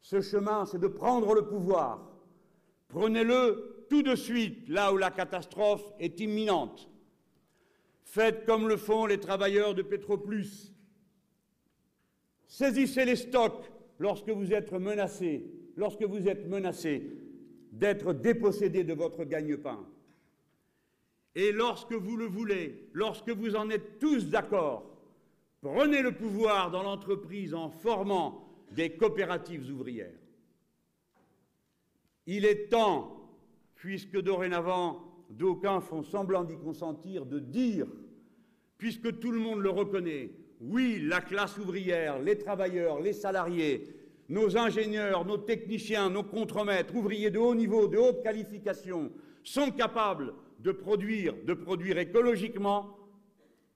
Ce 0.00 0.20
chemin, 0.20 0.66
c'est 0.66 0.80
de 0.80 0.86
prendre 0.86 1.34
le 1.34 1.46
pouvoir. 1.46 2.10
Prenez-le 2.88 3.86
tout 3.88 4.02
de 4.02 4.14
suite, 4.14 4.68
là 4.68 4.92
où 4.92 4.96
la 4.96 5.10
catastrophe 5.10 5.84
est 5.98 6.20
imminente. 6.20 6.88
Faites 8.04 8.44
comme 8.44 8.68
le 8.68 8.76
font 8.76 9.06
les 9.06 9.18
travailleurs 9.18 9.74
de 9.74 9.82
Petroplus. 9.82 10.72
Saisissez 12.46 13.04
les 13.04 13.16
stocks 13.16 13.70
lorsque 13.98 14.28
vous 14.28 14.52
êtes 14.52 14.72
menacés, 14.72 15.50
lorsque 15.76 16.02
vous 16.02 16.28
êtes 16.28 16.46
menacés 16.46 17.10
d'être 17.72 18.12
dépossédés 18.12 18.84
de 18.84 18.94
votre 18.94 19.24
gagne-pain. 19.24 19.84
Et 21.34 21.52
lorsque 21.52 21.92
vous 21.92 22.16
le 22.16 22.26
voulez, 22.26 22.88
lorsque 22.92 23.30
vous 23.30 23.56
en 23.56 23.70
êtes 23.70 23.98
tous 23.98 24.28
d'accord, 24.28 24.84
prenez 25.60 26.02
le 26.02 26.12
pouvoir 26.12 26.70
dans 26.70 26.82
l'entreprise 26.82 27.54
en 27.54 27.70
formant 27.70 28.48
des 28.70 28.90
coopératives 28.90 29.70
ouvrières. 29.72 30.18
Il 32.26 32.44
est 32.44 32.68
temps, 32.68 33.30
puisque 33.74 34.20
dorénavant 34.20 35.02
d'aucuns 35.30 35.80
font 35.80 36.02
semblant 36.02 36.44
d'y 36.44 36.56
consentir, 36.56 37.26
de 37.26 37.38
dire 37.38 37.86
puisque 38.78 39.18
tout 39.18 39.30
le 39.30 39.38
monde 39.38 39.60
le 39.60 39.70
reconnaît. 39.70 40.30
Oui, 40.60 41.00
la 41.00 41.20
classe 41.20 41.58
ouvrière, 41.58 42.18
les 42.20 42.38
travailleurs, 42.38 43.00
les 43.00 43.12
salariés, 43.12 43.88
nos 44.28 44.56
ingénieurs, 44.56 45.24
nos 45.24 45.38
techniciens, 45.38 46.10
nos 46.10 46.22
contremaîtres, 46.22 46.94
ouvriers 46.94 47.30
de 47.30 47.38
haut 47.38 47.54
niveau, 47.54 47.88
de 47.88 47.98
haute 47.98 48.22
qualification, 48.22 49.10
sont 49.42 49.70
capables 49.70 50.32
de 50.64 50.72
produire, 50.72 51.34
de 51.44 51.52
produire 51.54 51.98
écologiquement, 51.98 52.98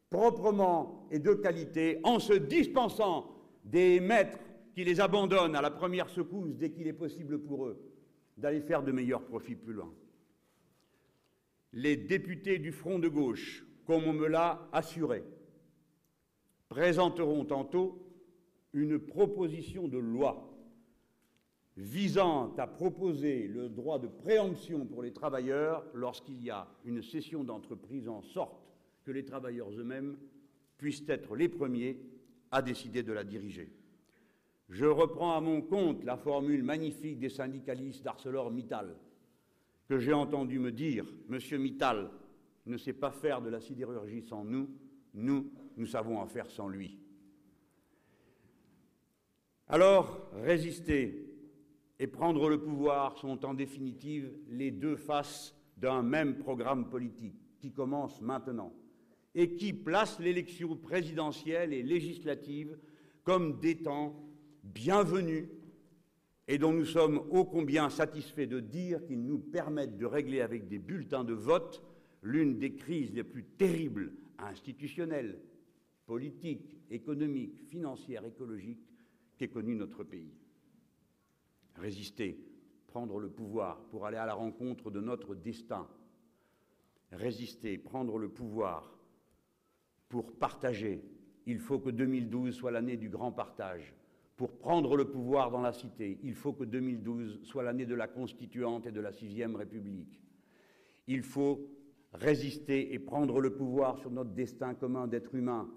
proprement 0.08 1.06
et 1.10 1.18
de 1.18 1.34
qualité, 1.34 2.00
en 2.02 2.18
se 2.18 2.32
dispensant 2.32 3.30
des 3.64 4.00
maîtres 4.00 4.38
qui 4.74 4.84
les 4.84 5.00
abandonnent 5.00 5.54
à 5.54 5.60
la 5.60 5.70
première 5.70 6.08
secousse 6.08 6.56
dès 6.56 6.70
qu'il 6.70 6.86
est 6.86 6.94
possible 6.94 7.38
pour 7.38 7.66
eux 7.66 7.78
d'aller 8.38 8.62
faire 8.62 8.82
de 8.82 8.90
meilleurs 8.90 9.24
profits 9.24 9.54
plus 9.54 9.74
loin. 9.74 9.92
Les 11.74 11.96
députés 11.96 12.58
du 12.58 12.72
Front 12.72 12.98
de 12.98 13.08
gauche 13.08 13.64
comme 13.84 14.04
on 14.04 14.12
me 14.12 14.26
l'a 14.26 14.68
assuré, 14.72 15.24
présenteront 16.68 17.46
tantôt 17.46 18.06
une 18.74 18.98
proposition 18.98 19.88
de 19.88 19.96
loi 19.96 20.47
visant 21.78 22.52
à 22.58 22.66
proposer 22.66 23.46
le 23.46 23.68
droit 23.68 24.00
de 24.00 24.08
préemption 24.08 24.84
pour 24.84 25.00
les 25.00 25.12
travailleurs 25.12 25.84
lorsqu'il 25.94 26.42
y 26.42 26.50
a 26.50 26.66
une 26.84 27.02
cession 27.02 27.44
d'entreprise 27.44 28.08
en 28.08 28.20
sorte 28.20 28.60
que 29.04 29.12
les 29.12 29.24
travailleurs 29.24 29.70
eux-mêmes 29.70 30.18
puissent 30.76 31.04
être 31.08 31.36
les 31.36 31.48
premiers 31.48 32.00
à 32.50 32.62
décider 32.62 33.04
de 33.04 33.12
la 33.12 33.22
diriger. 33.22 33.70
Je 34.68 34.86
reprends 34.86 35.36
à 35.36 35.40
mon 35.40 35.62
compte 35.62 36.02
la 36.04 36.16
formule 36.16 36.64
magnifique 36.64 37.20
des 37.20 37.30
syndicalistes 37.30 38.02
d'ArcelorMittal 38.02 38.96
que 39.88 39.98
j'ai 39.98 40.12
entendu 40.12 40.58
me 40.58 40.72
dire, 40.72 41.06
Monsieur 41.28 41.58
Mittal, 41.58 42.10
ne 42.66 42.76
sait 42.76 42.92
pas 42.92 43.12
faire 43.12 43.40
de 43.40 43.50
la 43.50 43.60
sidérurgie 43.60 44.22
sans 44.22 44.44
nous, 44.44 44.68
nous, 45.14 45.50
nous 45.76 45.86
savons 45.86 46.18
en 46.18 46.26
faire 46.26 46.50
sans 46.50 46.68
lui. 46.68 46.98
Alors, 49.68 50.28
résister 50.34 51.27
et 51.98 52.06
prendre 52.06 52.48
le 52.48 52.60
pouvoir 52.60 53.16
sont 53.18 53.44
en 53.44 53.54
définitive 53.54 54.32
les 54.48 54.70
deux 54.70 54.96
faces 54.96 55.54
d'un 55.76 56.02
même 56.02 56.36
programme 56.36 56.88
politique 56.88 57.36
qui 57.60 57.72
commence 57.72 58.20
maintenant 58.20 58.72
et 59.34 59.54
qui 59.56 59.72
place 59.72 60.18
l'élection 60.18 60.76
présidentielle 60.76 61.72
et 61.72 61.82
législative 61.82 62.78
comme 63.24 63.60
des 63.60 63.76
temps 63.76 64.16
bienvenus 64.62 65.48
et 66.46 66.58
dont 66.58 66.72
nous 66.72 66.86
sommes 66.86 67.22
ô 67.30 67.44
combien 67.44 67.90
satisfaits 67.90 68.46
de 68.46 68.60
dire 68.60 69.04
qu'ils 69.04 69.24
nous 69.24 69.38
permettent 69.38 69.98
de 69.98 70.06
régler 70.06 70.40
avec 70.40 70.66
des 70.66 70.78
bulletins 70.78 71.24
de 71.24 71.34
vote 71.34 71.82
l'une 72.22 72.58
des 72.58 72.74
crises 72.74 73.12
les 73.12 73.24
plus 73.24 73.44
terribles 73.44 74.12
institutionnelles, 74.38 75.38
politiques, 76.06 76.80
économiques, 76.90 77.60
financières, 77.68 78.24
écologiques 78.24 78.88
qu'ait 79.36 79.48
connu 79.48 79.74
notre 79.74 80.04
pays. 80.04 80.32
Résister, 81.78 82.38
prendre 82.86 83.18
le 83.18 83.28
pouvoir 83.28 83.80
pour 83.90 84.06
aller 84.06 84.16
à 84.16 84.26
la 84.26 84.34
rencontre 84.34 84.90
de 84.90 85.00
notre 85.00 85.34
destin. 85.34 85.86
Résister, 87.12 87.78
prendre 87.78 88.18
le 88.18 88.28
pouvoir 88.28 88.98
pour 90.08 90.32
partager. 90.32 91.02
Il 91.46 91.58
faut 91.58 91.78
que 91.78 91.90
2012 91.90 92.54
soit 92.54 92.70
l'année 92.70 92.96
du 92.96 93.08
grand 93.08 93.32
partage. 93.32 93.94
Pour 94.36 94.58
prendre 94.58 94.96
le 94.96 95.06
pouvoir 95.06 95.50
dans 95.50 95.60
la 95.60 95.72
cité, 95.72 96.18
il 96.22 96.34
faut 96.34 96.52
que 96.52 96.64
2012 96.64 97.40
soit 97.42 97.62
l'année 97.62 97.86
de 97.86 97.94
la 97.94 98.06
constituante 98.06 98.86
et 98.86 98.92
de 98.92 99.00
la 99.00 99.12
sixième 99.12 99.56
République. 99.56 100.20
Il 101.06 101.22
faut 101.22 101.68
résister 102.12 102.92
et 102.94 102.98
prendre 102.98 103.40
le 103.40 103.54
pouvoir 103.54 103.98
sur 103.98 104.10
notre 104.10 104.30
destin 104.30 104.74
commun 104.74 105.06
d'être 105.06 105.34
humain 105.34 105.68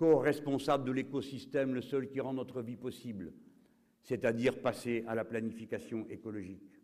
co-responsable 0.00 0.84
de 0.84 0.92
l'écosystème, 0.92 1.74
le 1.74 1.82
seul 1.82 2.08
qui 2.08 2.20
rend 2.20 2.32
notre 2.32 2.62
vie 2.62 2.76
possible, 2.76 3.34
c'est-à-dire 4.02 4.60
passer 4.60 5.04
à 5.06 5.14
la 5.14 5.24
planification 5.24 6.06
écologique. 6.08 6.80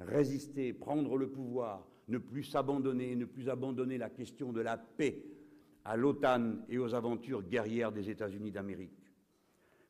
Résister, 0.00 0.72
prendre 0.72 1.16
le 1.16 1.28
pouvoir, 1.28 1.86
ne 2.08 2.18
plus 2.18 2.44
s'abandonner, 2.44 3.14
ne 3.14 3.24
plus 3.24 3.48
abandonner 3.48 3.98
la 3.98 4.10
question 4.10 4.52
de 4.52 4.60
la 4.60 4.76
paix 4.76 5.22
à 5.84 5.96
l'OTAN 5.96 6.56
et 6.68 6.78
aux 6.78 6.94
aventures 6.94 7.42
guerrières 7.42 7.92
des 7.92 8.10
États-Unis 8.10 8.50
d'Amérique. 8.50 9.12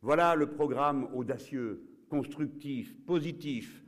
Voilà 0.03 0.35
le 0.35 0.51
programme 0.51 1.09
audacieux, 1.15 1.83
constructif, 2.09 2.97
positif 3.07 3.85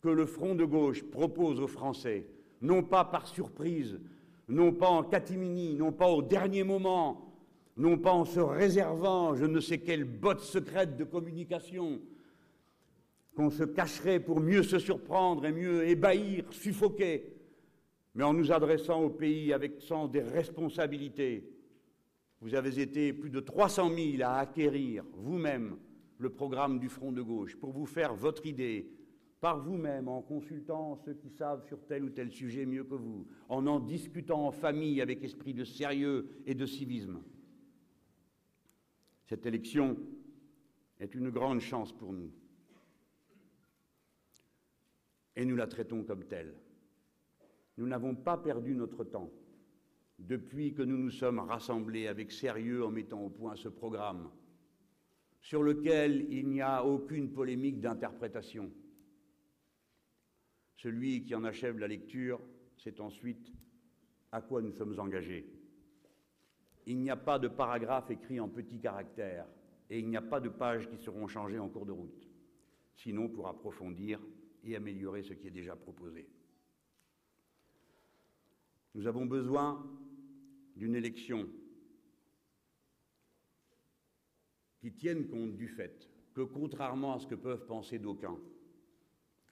que 0.00 0.08
le 0.08 0.26
Front 0.26 0.54
de 0.54 0.64
gauche 0.64 1.02
propose 1.04 1.60
aux 1.60 1.68
Français, 1.68 2.26
non 2.60 2.82
pas 2.82 3.04
par 3.04 3.26
surprise, 3.26 4.00
non 4.48 4.72
pas 4.72 4.88
en 4.88 5.04
catimini, 5.04 5.74
non 5.74 5.92
pas 5.92 6.08
au 6.08 6.22
dernier 6.22 6.64
moment, 6.64 7.34
non 7.76 7.98
pas 7.98 8.12
en 8.12 8.24
se 8.24 8.40
réservant 8.40 9.34
je 9.34 9.44
ne 9.44 9.60
sais 9.60 9.78
quelle 9.78 10.04
botte 10.04 10.40
secrète 10.40 10.96
de 10.96 11.04
communication 11.04 12.00
qu'on 13.34 13.50
se 13.50 13.64
cacherait 13.64 14.20
pour 14.20 14.40
mieux 14.40 14.62
se 14.62 14.78
surprendre 14.78 15.46
et 15.46 15.52
mieux 15.52 15.86
ébahir, 15.86 16.44
suffoquer, 16.52 17.32
mais 18.14 18.24
en 18.24 18.32
nous 18.32 18.52
adressant 18.52 19.02
au 19.02 19.10
pays 19.10 19.52
avec 19.52 19.80
sens 19.80 20.10
des 20.10 20.22
responsabilités. 20.22 21.48
Vous 22.40 22.54
avez 22.54 22.80
été 22.80 23.12
plus 23.12 23.30
de 23.30 23.40
300 23.40 23.90
000 23.94 24.22
à 24.22 24.38
acquérir 24.38 25.04
vous-même 25.14 25.76
le 26.18 26.30
programme 26.30 26.78
du 26.78 26.88
Front 26.88 27.12
de 27.12 27.22
gauche 27.22 27.56
pour 27.56 27.72
vous 27.72 27.86
faire 27.86 28.14
votre 28.14 28.46
idée 28.46 28.90
par 29.40 29.58
vous-même, 29.58 30.06
en 30.08 30.20
consultant 30.20 30.96
ceux 30.96 31.14
qui 31.14 31.30
savent 31.30 31.66
sur 31.66 31.82
tel 31.86 32.04
ou 32.04 32.10
tel 32.10 32.30
sujet 32.30 32.66
mieux 32.66 32.84
que 32.84 32.94
vous, 32.94 33.26
en 33.48 33.66
en 33.66 33.80
discutant 33.80 34.46
en 34.46 34.50
famille 34.50 35.00
avec 35.00 35.24
esprit 35.24 35.54
de 35.54 35.64
sérieux 35.64 36.28
et 36.44 36.54
de 36.54 36.66
civisme. 36.66 37.22
Cette 39.26 39.46
élection 39.46 39.96
est 40.98 41.14
une 41.14 41.30
grande 41.30 41.60
chance 41.60 41.92
pour 41.92 42.12
nous. 42.12 42.30
Et 45.36 45.44
nous 45.44 45.56
la 45.56 45.66
traitons 45.66 46.04
comme 46.04 46.24
telle. 46.24 46.54
Nous 47.76 47.86
n'avons 47.86 48.14
pas 48.14 48.36
perdu 48.36 48.74
notre 48.74 49.04
temps 49.04 49.30
depuis 50.18 50.74
que 50.74 50.82
nous 50.82 50.98
nous 50.98 51.10
sommes 51.10 51.38
rassemblés 51.38 52.06
avec 52.06 52.30
sérieux 52.30 52.84
en 52.84 52.90
mettant 52.90 53.22
au 53.22 53.30
point 53.30 53.56
ce 53.56 53.68
programme, 53.68 54.30
sur 55.40 55.62
lequel 55.62 56.26
il 56.30 56.48
n'y 56.48 56.60
a 56.60 56.84
aucune 56.84 57.32
polémique 57.32 57.80
d'interprétation. 57.80 58.70
Celui 60.76 61.22
qui 61.22 61.34
en 61.34 61.44
achève 61.44 61.78
la 61.78 61.88
lecture 61.88 62.40
sait 62.76 63.00
ensuite 63.00 63.52
à 64.32 64.40
quoi 64.40 64.62
nous 64.62 64.72
sommes 64.72 64.98
engagés. 64.98 65.46
Il 66.86 66.98
n'y 67.00 67.10
a 67.10 67.16
pas 67.16 67.38
de 67.38 67.48
paragraphe 67.48 68.10
écrit 68.10 68.40
en 68.40 68.48
petits 68.48 68.80
caractères 68.80 69.46
et 69.88 69.98
il 69.98 70.08
n'y 70.08 70.16
a 70.16 70.22
pas 70.22 70.40
de 70.40 70.48
pages 70.48 70.88
qui 70.88 70.96
seront 70.98 71.26
changées 71.26 71.58
en 71.58 71.68
cours 71.68 71.86
de 71.86 71.92
route, 71.92 72.28
sinon 72.94 73.28
pour 73.28 73.48
approfondir 73.48 74.20
et 74.64 74.76
améliorer 74.76 75.22
ce 75.22 75.32
qui 75.34 75.46
est 75.46 75.52
déjà 75.52 75.76
proposé. 75.76 76.28
Nous 78.94 79.06
avons 79.06 79.26
besoin 79.26 79.86
d'une 80.76 80.94
élection 80.94 81.48
qui 84.78 84.92
tienne 84.92 85.28
compte 85.28 85.56
du 85.56 85.68
fait 85.68 86.08
que, 86.34 86.42
contrairement 86.42 87.14
à 87.14 87.18
ce 87.18 87.26
que 87.26 87.34
peuvent 87.34 87.66
penser 87.66 87.98
d'aucuns, 87.98 88.38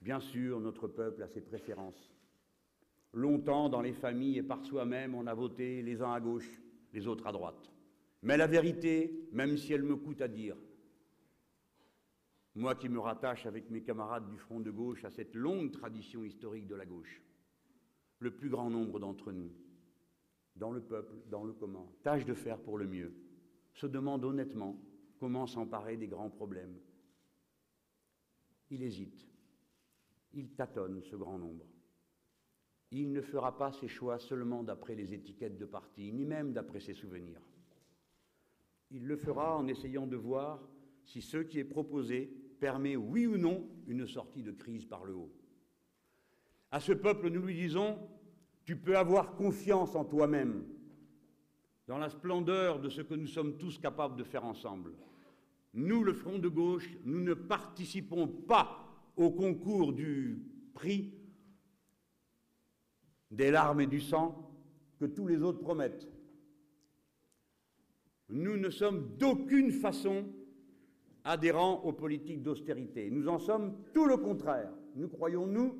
bien 0.01 0.19
sûr, 0.19 0.59
notre 0.59 0.87
peuple 0.87 1.23
a 1.23 1.27
ses 1.27 1.41
préférences. 1.41 2.11
Longtemps, 3.13 3.69
dans 3.69 3.81
les 3.81 3.93
familles 3.93 4.39
et 4.39 4.43
par 4.43 4.63
soi-même, 4.63 5.15
on 5.15 5.27
a 5.27 5.33
voté 5.33 5.81
les 5.81 6.01
uns 6.01 6.11
à 6.11 6.19
gauche, 6.19 6.61
les 6.93 7.07
autres 7.07 7.27
à 7.27 7.31
droite. 7.31 7.71
Mais 8.21 8.37
la 8.37 8.47
vérité, 8.47 9.27
même 9.31 9.57
si 9.57 9.73
elle 9.73 9.83
me 9.83 9.95
coûte 9.95 10.21
à 10.21 10.27
dire, 10.27 10.57
moi 12.55 12.75
qui 12.75 12.89
me 12.89 12.99
rattache 12.99 13.45
avec 13.45 13.69
mes 13.69 13.81
camarades 13.81 14.29
du 14.29 14.37
Front 14.37 14.59
de 14.59 14.71
gauche 14.71 15.05
à 15.05 15.11
cette 15.11 15.35
longue 15.35 15.71
tradition 15.71 16.23
historique 16.23 16.67
de 16.67 16.75
la 16.75 16.85
gauche, 16.85 17.21
le 18.19 18.31
plus 18.31 18.49
grand 18.49 18.69
nombre 18.69 18.99
d'entre 18.99 19.31
nous 19.31 19.51
dans 20.55 20.71
le 20.71 20.81
peuple, 20.81 21.15
dans 21.29 21.43
le 21.43 21.53
commun, 21.53 21.87
tâche 22.03 22.25
de 22.25 22.33
faire 22.33 22.59
pour 22.59 22.77
le 22.77 22.85
mieux, 22.85 23.13
se 23.73 23.87
demande 23.87 24.25
honnêtement 24.25 24.77
comment 25.17 25.47
s'emparer 25.47 25.97
des 25.97 26.07
grands 26.07 26.29
problèmes. 26.29 26.77
Il 28.69 28.83
hésite, 28.83 29.25
il 30.33 30.51
tâtonne 30.51 31.01
ce 31.01 31.15
grand 31.15 31.39
nombre. 31.39 31.65
Il 32.91 33.11
ne 33.11 33.21
fera 33.21 33.57
pas 33.57 33.71
ses 33.71 33.87
choix 33.87 34.19
seulement 34.19 34.63
d'après 34.63 34.95
les 34.95 35.13
étiquettes 35.13 35.57
de 35.57 35.65
parti, 35.65 36.11
ni 36.11 36.25
même 36.25 36.53
d'après 36.53 36.79
ses 36.79 36.93
souvenirs. 36.93 37.41
Il 38.91 39.05
le 39.05 39.15
fera 39.15 39.57
en 39.57 39.67
essayant 39.67 40.07
de 40.07 40.17
voir 40.17 40.67
si 41.05 41.21
ce 41.21 41.37
qui 41.37 41.59
est 41.59 41.63
proposé 41.63 42.33
permet, 42.59 42.95
oui 42.95 43.25
ou 43.25 43.37
non, 43.37 43.67
une 43.87 44.07
sortie 44.07 44.43
de 44.43 44.51
crise 44.51 44.85
par 44.85 45.05
le 45.05 45.15
haut. 45.15 45.31
À 46.71 46.79
ce 46.79 46.91
peuple, 46.91 47.29
nous 47.29 47.41
lui 47.41 47.55
disons, 47.55 47.97
tu 48.65 48.75
peux 48.75 48.97
avoir 48.97 49.35
confiance 49.35 49.95
en 49.95 50.05
toi-même, 50.05 50.63
dans 51.87 51.97
la 51.97 52.09
splendeur 52.09 52.79
de 52.79 52.89
ce 52.89 53.01
que 53.01 53.15
nous 53.15 53.27
sommes 53.27 53.57
tous 53.57 53.79
capables 53.79 54.15
de 54.15 54.23
faire 54.23 54.45
ensemble. 54.45 54.93
Nous, 55.73 56.03
le 56.03 56.13
Front 56.13 56.37
de 56.37 56.47
gauche, 56.47 56.89
nous 57.05 57.21
ne 57.21 57.33
participons 57.33 58.27
pas 58.27 58.85
au 59.15 59.31
concours 59.31 59.93
du 59.93 60.43
prix 60.73 61.13
des 63.31 63.51
larmes 63.51 63.81
et 63.81 63.87
du 63.87 63.99
sang 63.99 64.51
que 64.99 65.05
tous 65.05 65.27
les 65.27 65.41
autres 65.41 65.59
promettent. 65.59 66.07
Nous 68.29 68.57
ne 68.57 68.69
sommes 68.69 69.17
d'aucune 69.17 69.71
façon 69.71 70.25
adhérents 71.29 71.81
aux 71.83 71.93
politiques 71.93 72.41
d'austérité. 72.41 73.09
Nous 73.11 73.27
en 73.27 73.37
sommes 73.37 73.77
tout 73.93 74.05
le 74.05 74.17
contraire. 74.17 74.71
Nous 74.95 75.07
croyons, 75.07 75.45
nous, 75.45 75.75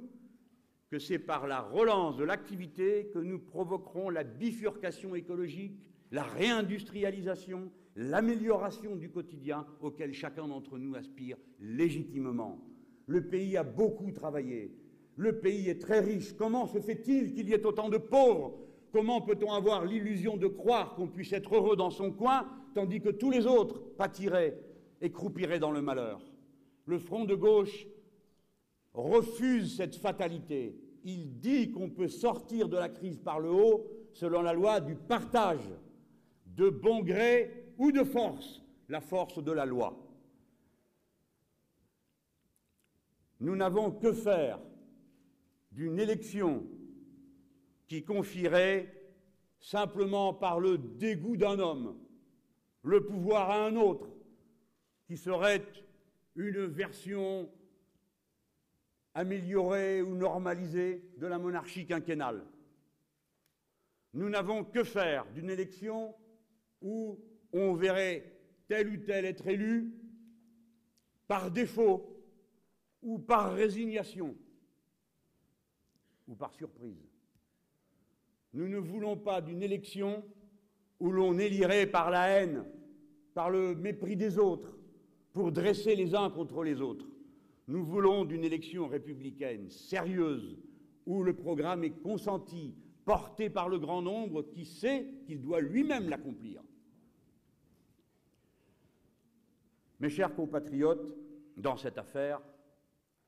que 0.91 0.99
c'est 0.99 1.19
par 1.19 1.47
la 1.47 1.61
relance 1.61 2.17
de 2.17 2.23
l'activité 2.23 3.09
que 3.13 3.19
nous 3.19 3.39
provoquerons 3.39 4.09
la 4.09 4.23
bifurcation 4.23 5.15
écologique, 5.15 5.79
la 6.11 6.23
réindustrialisation, 6.23 7.71
l'amélioration 7.95 8.95
du 8.95 9.09
quotidien 9.09 9.65
auquel 9.81 10.13
chacun 10.13 10.47
d'entre 10.47 10.77
nous 10.77 10.95
aspire 10.95 11.37
légitimement. 11.59 12.59
Le 13.07 13.27
pays 13.27 13.57
a 13.57 13.63
beaucoup 13.63 14.11
travaillé. 14.11 14.71
Le 15.15 15.39
pays 15.39 15.69
est 15.69 15.81
très 15.81 15.99
riche. 15.99 16.33
Comment 16.33 16.67
se 16.67 16.79
fait-il 16.79 17.33
qu'il 17.33 17.49
y 17.49 17.53
ait 17.53 17.65
autant 17.65 17.89
de 17.89 17.97
pauvres? 17.97 18.57
Comment 18.91 19.21
peut-on 19.21 19.51
avoir 19.51 19.85
l'illusion 19.85 20.37
de 20.37 20.47
croire 20.47 20.95
qu'on 20.95 21.07
puisse 21.07 21.33
être 21.33 21.55
heureux 21.55 21.75
dans 21.75 21.89
son 21.91 22.11
coin 22.11 22.47
tandis 22.73 23.01
que 23.01 23.09
tous 23.09 23.31
les 23.31 23.45
autres 23.45 23.79
pâtiraient 23.97 24.57
et 25.01 25.11
croupiraient 25.11 25.59
dans 25.59 25.71
le 25.71 25.81
malheur 25.81 26.21
Le 26.85 26.99
front 26.99 27.25
de 27.25 27.35
gauche 27.35 27.87
refuse 28.93 29.77
cette 29.77 29.95
fatalité. 29.95 30.75
Il 31.03 31.39
dit 31.39 31.71
qu'on 31.71 31.89
peut 31.89 32.07
sortir 32.07 32.67
de 32.67 32.77
la 32.77 32.89
crise 32.89 33.19
par 33.19 33.39
le 33.39 33.49
haut 33.49 33.85
selon 34.13 34.41
la 34.41 34.53
loi 34.53 34.81
du 34.81 34.95
partage, 34.95 35.69
de 36.45 36.69
bon 36.69 37.01
gré 37.01 37.73
ou 37.77 37.91
de 37.91 38.03
force, 38.03 38.61
la 38.89 38.99
force 38.99 39.41
de 39.41 39.51
la 39.51 39.65
loi. 39.65 39.97
Nous 43.39 43.55
n'avons 43.55 43.91
que 43.91 44.11
faire 44.11 44.59
d'une 45.71 45.99
élection 45.99 46.65
qui 47.87 48.03
confierait 48.03 48.93
simplement 49.59 50.33
par 50.33 50.59
le 50.59 50.77
dégoût 50.77 51.37
d'un 51.37 51.59
homme 51.59 51.97
le 52.83 53.05
pouvoir 53.05 53.49
à 53.49 53.65
un 53.65 53.75
autre, 53.75 54.09
qui 55.09 55.17
serait 55.17 55.65
une 56.35 56.67
version 56.67 57.49
améliorée 59.15 60.03
ou 60.03 60.13
normalisée 60.13 61.03
de 61.17 61.25
la 61.25 61.39
monarchie 61.39 61.87
quinquennale. 61.87 62.45
Nous 64.13 64.29
n'avons 64.29 64.63
que 64.63 64.83
faire 64.83 65.25
d'une 65.33 65.49
élection 65.49 66.13
où 66.83 67.19
on 67.51 67.73
verrait 67.73 68.39
tel 68.67 68.87
ou 68.87 68.97
tel 68.97 69.25
être 69.25 69.47
élu 69.47 69.95
par 71.27 71.49
défaut 71.49 72.23
ou 73.01 73.17
par 73.17 73.55
résignation 73.55 74.37
ou 76.27 76.35
par 76.35 76.53
surprise. 76.53 77.09
Nous 78.53 78.67
ne 78.67 78.77
voulons 78.77 79.17
pas 79.17 79.41
d'une 79.41 79.63
élection 79.63 80.23
où 80.99 81.11
l'on 81.11 81.39
élirait 81.39 81.87
par 81.87 82.11
la 82.11 82.27
haine, 82.27 82.63
par 83.33 83.49
le 83.49 83.73
mépris 83.73 84.15
des 84.15 84.37
autres, 84.37 84.78
pour 85.39 85.53
dresser 85.53 85.95
les 85.95 86.15
uns 86.15 86.29
contre 86.29 86.65
les 86.65 86.81
autres. 86.81 87.07
Nous 87.69 87.85
voulons 87.85 88.25
d'une 88.25 88.43
élection 88.43 88.89
républicaine 88.89 89.69
sérieuse, 89.69 90.59
où 91.05 91.23
le 91.23 91.33
programme 91.33 91.85
est 91.85 91.97
consenti, 92.01 92.75
porté 93.05 93.49
par 93.49 93.69
le 93.69 93.79
grand 93.79 94.01
nombre 94.01 94.41
qui 94.41 94.65
sait 94.65 95.07
qu'il 95.25 95.39
doit 95.41 95.61
lui-même 95.61 96.09
l'accomplir. 96.09 96.61
Mes 100.01 100.09
chers 100.09 100.35
compatriotes, 100.35 101.15
dans 101.55 101.77
cette 101.77 101.97
affaire, 101.97 102.41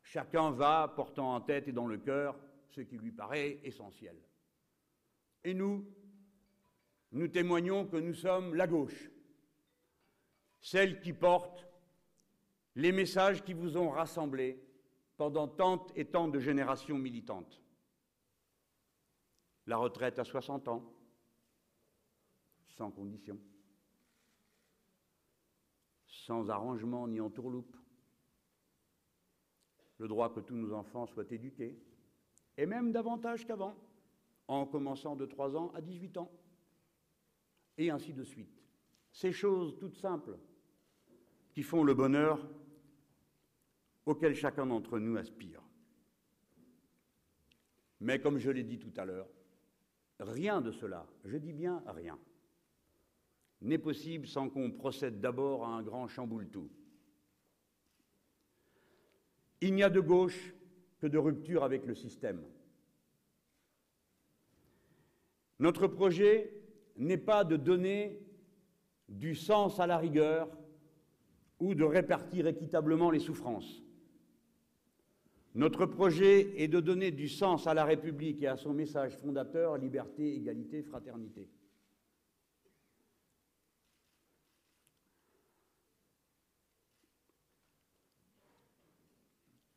chacun 0.04 0.52
va 0.52 0.92
portant 0.94 1.34
en 1.34 1.40
tête 1.40 1.70
et 1.70 1.72
dans 1.72 1.88
le 1.88 1.98
cœur 1.98 2.38
ce 2.72 2.82
qui 2.82 2.98
lui 2.98 3.14
paraît 3.14 3.62
essentiel. 3.64 4.18
Et 5.46 5.54
nous, 5.54 5.88
nous 7.14 7.30
témoignons 7.30 7.86
que 7.86 7.96
nous 7.96 8.16
sommes 8.16 8.54
la 8.54 8.68
gauche, 8.68 9.10
celle 10.60 11.00
qui 11.00 11.14
porte 11.14 11.71
les 12.76 12.92
messages 12.92 13.44
qui 13.44 13.54
vous 13.54 13.78
ont 13.78 13.90
rassemblés 13.90 14.62
pendant 15.18 15.48
tant 15.48 15.88
et 15.96 16.06
tant 16.06 16.28
de 16.28 16.40
générations 16.40 16.98
militantes. 16.98 17.62
La 19.68 19.78
retraite 19.78 20.20
à 20.20 20.24
60 20.24 20.68
ans, 20.68 20.94
sans 22.66 22.92
condition, 22.92 23.40
sans 26.08 26.50
arrangement 26.50 27.08
ni 27.08 27.20
entourloupe, 27.20 27.76
le 29.98 30.08
droit 30.08 30.34
que 30.34 30.40
tous 30.40 30.56
nos 30.56 30.74
enfants 30.74 31.06
soient 31.06 31.30
éduqués, 31.30 31.78
et 32.58 32.66
même 32.66 32.92
davantage 32.92 33.46
qu'avant, 33.46 33.76
en 34.48 34.66
commençant 34.66 35.16
de 35.16 35.26
3 35.26 35.56
ans 35.56 35.72
à 35.76 35.82
18 35.82 36.18
ans, 36.18 36.32
et 37.78 37.92
ainsi 37.92 38.14
de 38.14 38.24
suite. 38.24 38.64
Ces 39.12 39.32
choses 39.32 39.78
toutes 39.78 39.96
simples 39.96 40.38
qui 41.52 41.64
font 41.64 41.84
le 41.84 41.94
bonheur 41.94 42.50
auquel 44.06 44.36
chacun 44.36 44.66
d'entre 44.66 45.00
nous 45.00 45.18
aspire. 45.18 45.62
Mais 48.00 48.20
comme 48.20 48.40
je 48.40 48.50
l'ai 48.50 48.64
dit 48.64 48.80
tout 48.80 48.94
à 48.98 49.06
l'heure, 49.06 49.30
rien 50.20 50.62
de 50.62 50.72
cela, 50.72 51.08
je 51.26 51.38
dis 51.38 51.54
bien 51.54 51.84
rien, 51.88 52.18
n'est 53.62 53.78
possible 53.78 54.28
sans 54.28 54.50
qu'on 54.50 54.72
procède 54.72 55.20
d'abord 55.20 55.66
à 55.66 55.70
un 55.70 55.84
grand 55.84 56.08
chamboule-tout. 56.08 56.70
Il 59.62 59.76
n'y 59.76 59.84
a 59.84 59.90
de 59.90 60.00
gauche 60.00 60.56
que 61.00 61.08
de 61.08 61.18
rupture 61.20 61.64
avec 61.64 61.86
le 61.86 61.94
système. 61.94 62.44
Notre 65.60 65.86
projet 65.86 66.52
n'est 66.98 67.18
pas 67.18 67.44
de 67.44 67.56
donner 67.56 68.20
du 69.08 69.36
sens 69.36 69.80
à 69.80 69.86
la 69.86 69.98
rigueur 69.98 70.50
ou 71.60 71.76
de 71.76 71.84
répartir 71.84 72.48
équitablement 72.48 73.12
les 73.12 73.20
souffrances. 73.20 73.84
Notre 75.54 75.86
projet 75.86 76.62
est 76.62 76.70
de 76.70 76.80
donner 76.80 77.12
du 77.12 77.28
sens 77.28 77.68
à 77.68 77.74
la 77.74 77.84
République 77.84 78.42
et 78.42 78.48
à 78.48 78.56
son 78.56 78.74
message 78.74 79.18
fondateur 79.18 79.78
liberté, 79.78 80.36
égalité, 80.36 80.82
fraternité. 80.82 81.50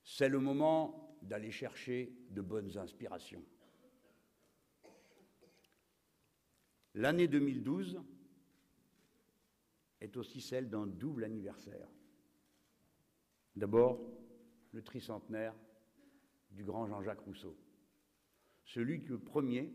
C'est 0.05 0.29
le 0.29 0.39
moment 0.39 1.19
d'aller 1.23 1.51
chercher 1.51 2.15
de 2.31 2.41
bonnes 2.41 2.79
inspirations. 2.79 3.45
L'année 6.95 7.27
2012 7.27 8.01
est 10.01 10.17
aussi 10.17 10.41
celle 10.41 10.71
d'un 10.71 10.87
double 10.87 11.25
anniversaire. 11.25 11.89
D'abord, 13.57 14.01
le 14.71 14.83
tricentenaire 14.83 15.55
du 16.55 16.65
grand 16.65 16.87
Jean-Jacques 16.87 17.21
Rousseau, 17.21 17.57
celui 18.65 19.03
que 19.05 19.15
premier 19.15 19.73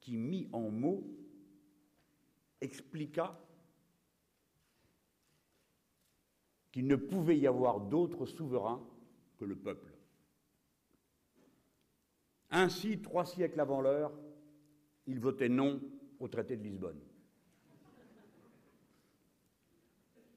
qui, 0.00 0.16
mis 0.16 0.48
en 0.52 0.70
mots, 0.70 1.04
expliqua 2.60 3.40
qu'il 6.72 6.86
ne 6.86 6.96
pouvait 6.96 7.38
y 7.38 7.46
avoir 7.46 7.80
d'autre 7.80 8.26
souverain 8.26 8.84
que 9.38 9.44
le 9.44 9.56
peuple. 9.56 9.92
Ainsi, 12.50 13.00
trois 13.00 13.24
siècles 13.24 13.60
avant 13.60 13.80
l'heure, 13.80 14.12
il 15.06 15.18
votait 15.18 15.48
non 15.48 15.80
au 16.20 16.28
traité 16.28 16.56
de 16.56 16.62
Lisbonne. 16.62 17.00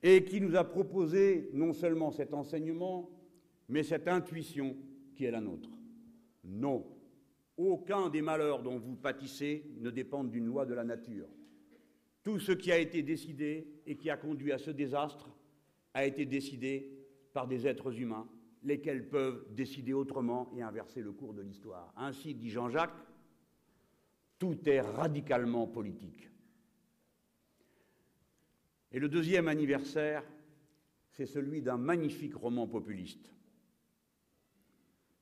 Et 0.04 0.24
qui 0.26 0.41
nous 0.41 0.56
a 0.56 0.63
proposé 0.63 1.50
non 1.54 1.74
seulement 1.74 2.12
cet 2.12 2.34
enseignement, 2.34 3.10
mais 3.69 3.84
cette 3.84 4.08
intuition 4.08 4.75
qui 5.15 5.25
est 5.25 5.32
la 5.32 5.41
nôtre. 5.41 5.69
Non, 6.43 6.86
aucun 7.58 8.10
des 8.10 8.21
malheurs 8.21 8.62
dont 8.62 8.77
vous 8.77 8.95
pâtissez 8.95 9.65
ne 9.80 9.89
dépendent 9.89 10.30
d'une 10.30 10.45
loi 10.45 10.65
de 10.65 10.73
la 10.73 10.84
nature. 10.84 11.27
Tout 12.23 12.39
ce 12.39 12.51
qui 12.51 12.71
a 12.71 12.77
été 12.77 13.03
décidé 13.03 13.67
et 13.86 13.95
qui 13.95 14.10
a 14.10 14.17
conduit 14.17 14.51
à 14.51 14.58
ce 14.58 14.71
désastre 14.71 15.30
a 15.93 16.06
été 16.06 16.25
décidé 16.25 16.91
par 17.34 17.47
des 17.47 17.67
êtres 17.67 17.99
humains, 17.99 18.27
lesquels 18.63 19.10
peuvent 19.10 19.45
décider 19.53 19.93
autrement 19.93 20.51
et 20.56 20.62
inverser 20.62 21.01
le 21.01 21.12
cours 21.12 21.34
de 21.34 21.41
l'histoire. 21.41 21.93
Ainsi 21.95 22.36
dit 22.36 22.49
Jean-Jacques, 22.49 22.97
tout 24.39 24.58
est 24.69 24.82
radicalement 24.82 25.67
politique. 25.67 26.30
Et 28.91 28.99
le 28.99 29.10
deuxième 29.10 29.47
anniversaire, 29.47 30.23
c'est 31.12 31.25
celui 31.25 31.62
d'un 31.62 31.77
magnifique 31.77 32.36
roman 32.36 32.67
populiste, 32.67 33.34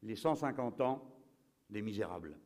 Les 0.05 0.15
150 0.15 0.81
ans 0.81 1.03
des 1.67 1.81
Misérables. 1.81 2.37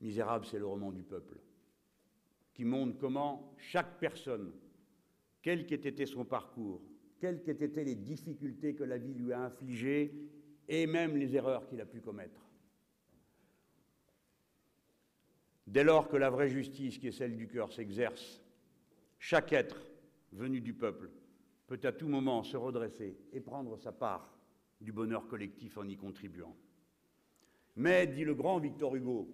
Misérable, 0.00 0.44
c'est 0.44 0.58
le 0.58 0.66
roman 0.66 0.90
du 0.90 1.04
peuple, 1.04 1.38
qui 2.52 2.64
montre 2.64 2.98
comment 2.98 3.54
chaque 3.56 4.00
personne, 4.00 4.52
quel 5.40 5.66
qu'ait 5.66 5.76
été 5.76 6.04
son 6.04 6.24
parcours, 6.24 6.82
quelles 7.20 7.44
qu'aient 7.44 7.52
été 7.52 7.84
les 7.84 7.94
difficultés 7.94 8.74
que 8.74 8.82
la 8.82 8.98
vie 8.98 9.14
lui 9.14 9.32
a 9.32 9.42
infligées, 9.42 10.12
et 10.68 10.88
même 10.88 11.16
les 11.16 11.36
erreurs 11.36 11.64
qu'il 11.68 11.80
a 11.80 11.86
pu 11.86 12.00
commettre. 12.00 12.44
Dès 15.68 15.84
lors 15.84 16.08
que 16.08 16.16
la 16.16 16.30
vraie 16.30 16.48
justice, 16.48 16.98
qui 16.98 17.06
est 17.06 17.12
celle 17.12 17.36
du 17.36 17.46
cœur, 17.46 17.72
s'exerce, 17.72 18.42
chaque 19.20 19.52
être 19.52 19.80
venu 20.32 20.60
du 20.60 20.74
peuple 20.74 21.08
peut 21.68 21.78
à 21.84 21.92
tout 21.92 22.08
moment 22.08 22.42
se 22.42 22.56
redresser 22.56 23.16
et 23.30 23.40
prendre 23.40 23.76
sa 23.76 23.92
part 23.92 24.34
du 24.80 24.90
bonheur 24.90 25.28
collectif 25.28 25.76
en 25.76 25.86
y 25.86 25.96
contribuant. 25.96 26.56
Mais, 27.76 28.06
dit 28.06 28.24
le 28.24 28.34
grand 28.34 28.58
Victor 28.58 28.96
Hugo, 28.96 29.28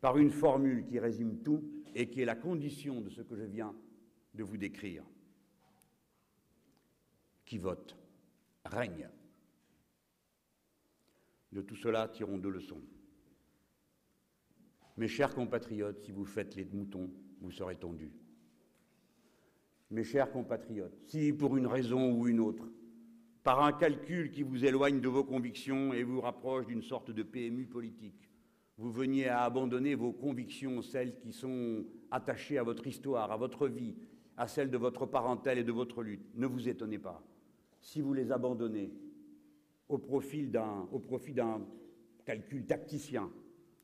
par 0.00 0.18
une 0.18 0.30
formule 0.30 0.84
qui 0.84 0.98
résume 0.98 1.42
tout 1.42 1.64
et 1.94 2.10
qui 2.10 2.20
est 2.20 2.26
la 2.26 2.36
condition 2.36 3.00
de 3.00 3.08
ce 3.08 3.22
que 3.22 3.34
je 3.34 3.44
viens 3.44 3.74
de 4.34 4.44
vous 4.44 4.58
décrire, 4.58 5.02
qui 7.46 7.56
vote 7.56 7.96
règne. 8.66 9.08
De 11.50 11.62
tout 11.62 11.76
cela, 11.76 12.08
tirons 12.08 12.36
deux 12.36 12.50
leçons. 12.50 12.82
Mes 14.98 15.08
chers 15.08 15.34
compatriotes, 15.34 16.02
si 16.02 16.12
vous 16.12 16.26
faites 16.26 16.54
les 16.56 16.66
moutons, 16.66 17.10
vous 17.40 17.50
serez 17.50 17.76
tondus. 17.76 18.12
Mes 19.90 20.04
chers 20.04 20.32
compatriotes, 20.32 20.98
si 21.06 21.32
pour 21.32 21.56
une 21.56 21.66
raison 21.66 22.12
ou 22.12 22.26
une 22.26 22.40
autre, 22.40 22.68
par 23.44 23.62
un 23.62 23.72
calcul 23.72 24.32
qui 24.32 24.42
vous 24.42 24.64
éloigne 24.64 25.00
de 25.00 25.08
vos 25.08 25.22
convictions 25.22 25.92
et 25.92 26.02
vous 26.02 26.20
rapproche 26.20 26.66
d'une 26.66 26.82
sorte 26.82 27.12
de 27.12 27.22
PMU 27.22 27.66
politique, 27.66 28.28
vous 28.78 28.90
veniez 28.90 29.28
à 29.28 29.42
abandonner 29.42 29.94
vos 29.94 30.12
convictions, 30.12 30.82
celles 30.82 31.16
qui 31.16 31.32
sont 31.32 31.84
attachées 32.10 32.58
à 32.58 32.64
votre 32.64 32.86
histoire, 32.86 33.30
à 33.30 33.36
votre 33.36 33.68
vie, 33.68 33.94
à 34.36 34.48
celle 34.48 34.70
de 34.70 34.76
votre 34.76 35.06
parentèle 35.06 35.58
et 35.58 35.64
de 35.64 35.72
votre 35.72 36.02
lutte, 36.02 36.26
ne 36.34 36.46
vous 36.46 36.68
étonnez 36.68 36.98
pas 36.98 37.22
si 37.80 38.00
vous 38.00 38.12
les 38.12 38.32
abandonnez 38.32 38.92
au, 39.88 39.98
profit 39.98 40.48
d'un 40.48 41.64
calcul 42.24 42.66
tacticien 42.66 43.30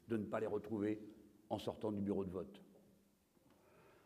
de 0.09 0.17
ne 0.17 0.25
pas 0.25 0.41
les 0.41 0.47
retrouver 0.47 1.01
en 1.49 1.59
sortant 1.59 1.93
du 1.93 2.01
bureau 2.01 2.25
de 2.25 2.31
vote. 2.31 2.61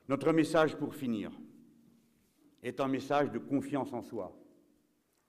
Notre 0.08 0.32
message 0.32 0.76
pour 0.76 0.94
finir 0.94 1.32
est 2.66 2.80
un 2.80 2.88
message 2.88 3.30
de 3.30 3.38
confiance 3.38 3.92
en 3.92 4.02
soi. 4.02 4.36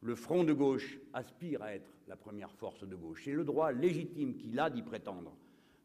Le 0.02 0.15
front 0.15 0.43
de 0.43 0.54
gauche 0.54 1.00
aspire 1.13 1.62
à 1.62 1.76
être 1.76 1.91
la 2.08 2.15
première 2.15 2.52
force 2.52 2.84
de 2.84 2.95
gauche. 2.95 3.23
C'est 3.26 3.34
le 3.34 3.43
droit 3.43 3.71
légitime 3.71 4.36
qu'il 4.36 4.60
a 4.60 4.69
d'y 4.69 4.82
prétendre, 4.82 5.36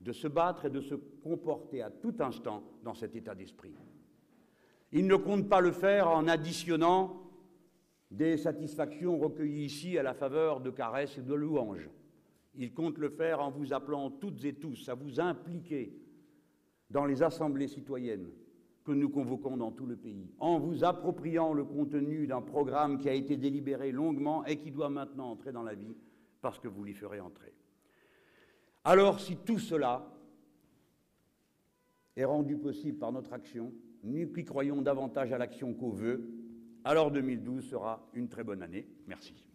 de 0.01 0.12
se 0.12 0.29
battre 0.29 0.65
et 0.65 0.71
de 0.71 0.81
se 0.81 0.95
comporter 0.95 1.83
à 1.83 1.91
tout 1.91 2.15
instant 2.21 2.62
dans 2.83 2.95
cet 2.95 3.17
état 3.17 3.35
d'esprit. 3.35 3.75
Il 4.93 5.07
ne 5.07 5.17
compte 5.17 5.49
pas 5.49 5.61
le 5.61 5.73
faire 5.73 6.09
en 6.09 6.27
additionnant 6.27 7.31
des 8.11 8.37
satisfactions 8.37 9.19
recueillies 9.19 9.65
ici 9.65 9.99
à 9.99 10.03
la 10.03 10.15
faveur 10.15 10.61
de 10.61 10.71
caresses 10.71 11.19
et 11.19 11.23
de 11.23 11.35
louanges. 11.35 11.88
Il 12.55 12.73
compte 12.73 12.99
le 12.99 13.09
faire 13.11 13.41
en 13.41 13.51
vous 13.51 13.73
appelant 13.73 14.11
toutes 14.11 14.45
et 14.45 14.55
tous 14.55 14.88
à 14.88 14.95
vous 14.95 15.21
impliquer 15.21 15.99
dans 16.91 17.07
les 17.07 17.23
assemblées 17.23 17.69
citoyennes 17.69 18.31
que 18.85 18.92
nous 18.92 19.09
convoquons 19.09 19.57
dans 19.57 19.71
tout 19.71 19.87
le 19.87 19.97
pays, 19.97 20.31
en 20.38 20.59
vous 20.59 20.85
appropriant 20.85 21.53
le 21.53 21.64
contenu 21.64 22.27
d'un 22.27 22.42
programme 22.42 22.99
qui 22.99 23.09
a 23.09 23.14
été 23.14 23.37
délibéré 23.37 23.92
longuement 23.92 24.45
et 24.45 24.59
qui 24.59 24.71
doit 24.71 24.88
maintenant 24.88 25.31
entrer 25.31 25.53
dans 25.53 25.62
la 25.62 25.75
vie 25.75 25.97
parce 26.40 26.59
que 26.59 26.68
vous 26.68 26.85
l'y 26.85 26.95
ferez 26.95 27.21
entrer. 27.21 27.53
Alors 28.85 29.21
si 29.21 29.37
tout 29.37 29.59
cela 29.59 30.12
est 32.16 32.25
rendu 32.25 32.57
possible 32.57 32.99
par 32.99 33.12
notre 33.12 33.33
action, 33.33 33.73
nous 34.03 34.33
qui 34.33 34.45
croyons 34.45 34.83
davantage 34.83 35.33
à 35.33 35.38
l'action 35.38 35.73
qu'au 35.75 35.90
vœu, 35.90 36.29
alors 36.85 37.12
2012 37.12 37.64
sera 37.64 38.09
une 38.14 38.29
très 38.29 38.42
bonne 38.42 38.62
année. 38.62 38.88
Merci. 39.07 39.52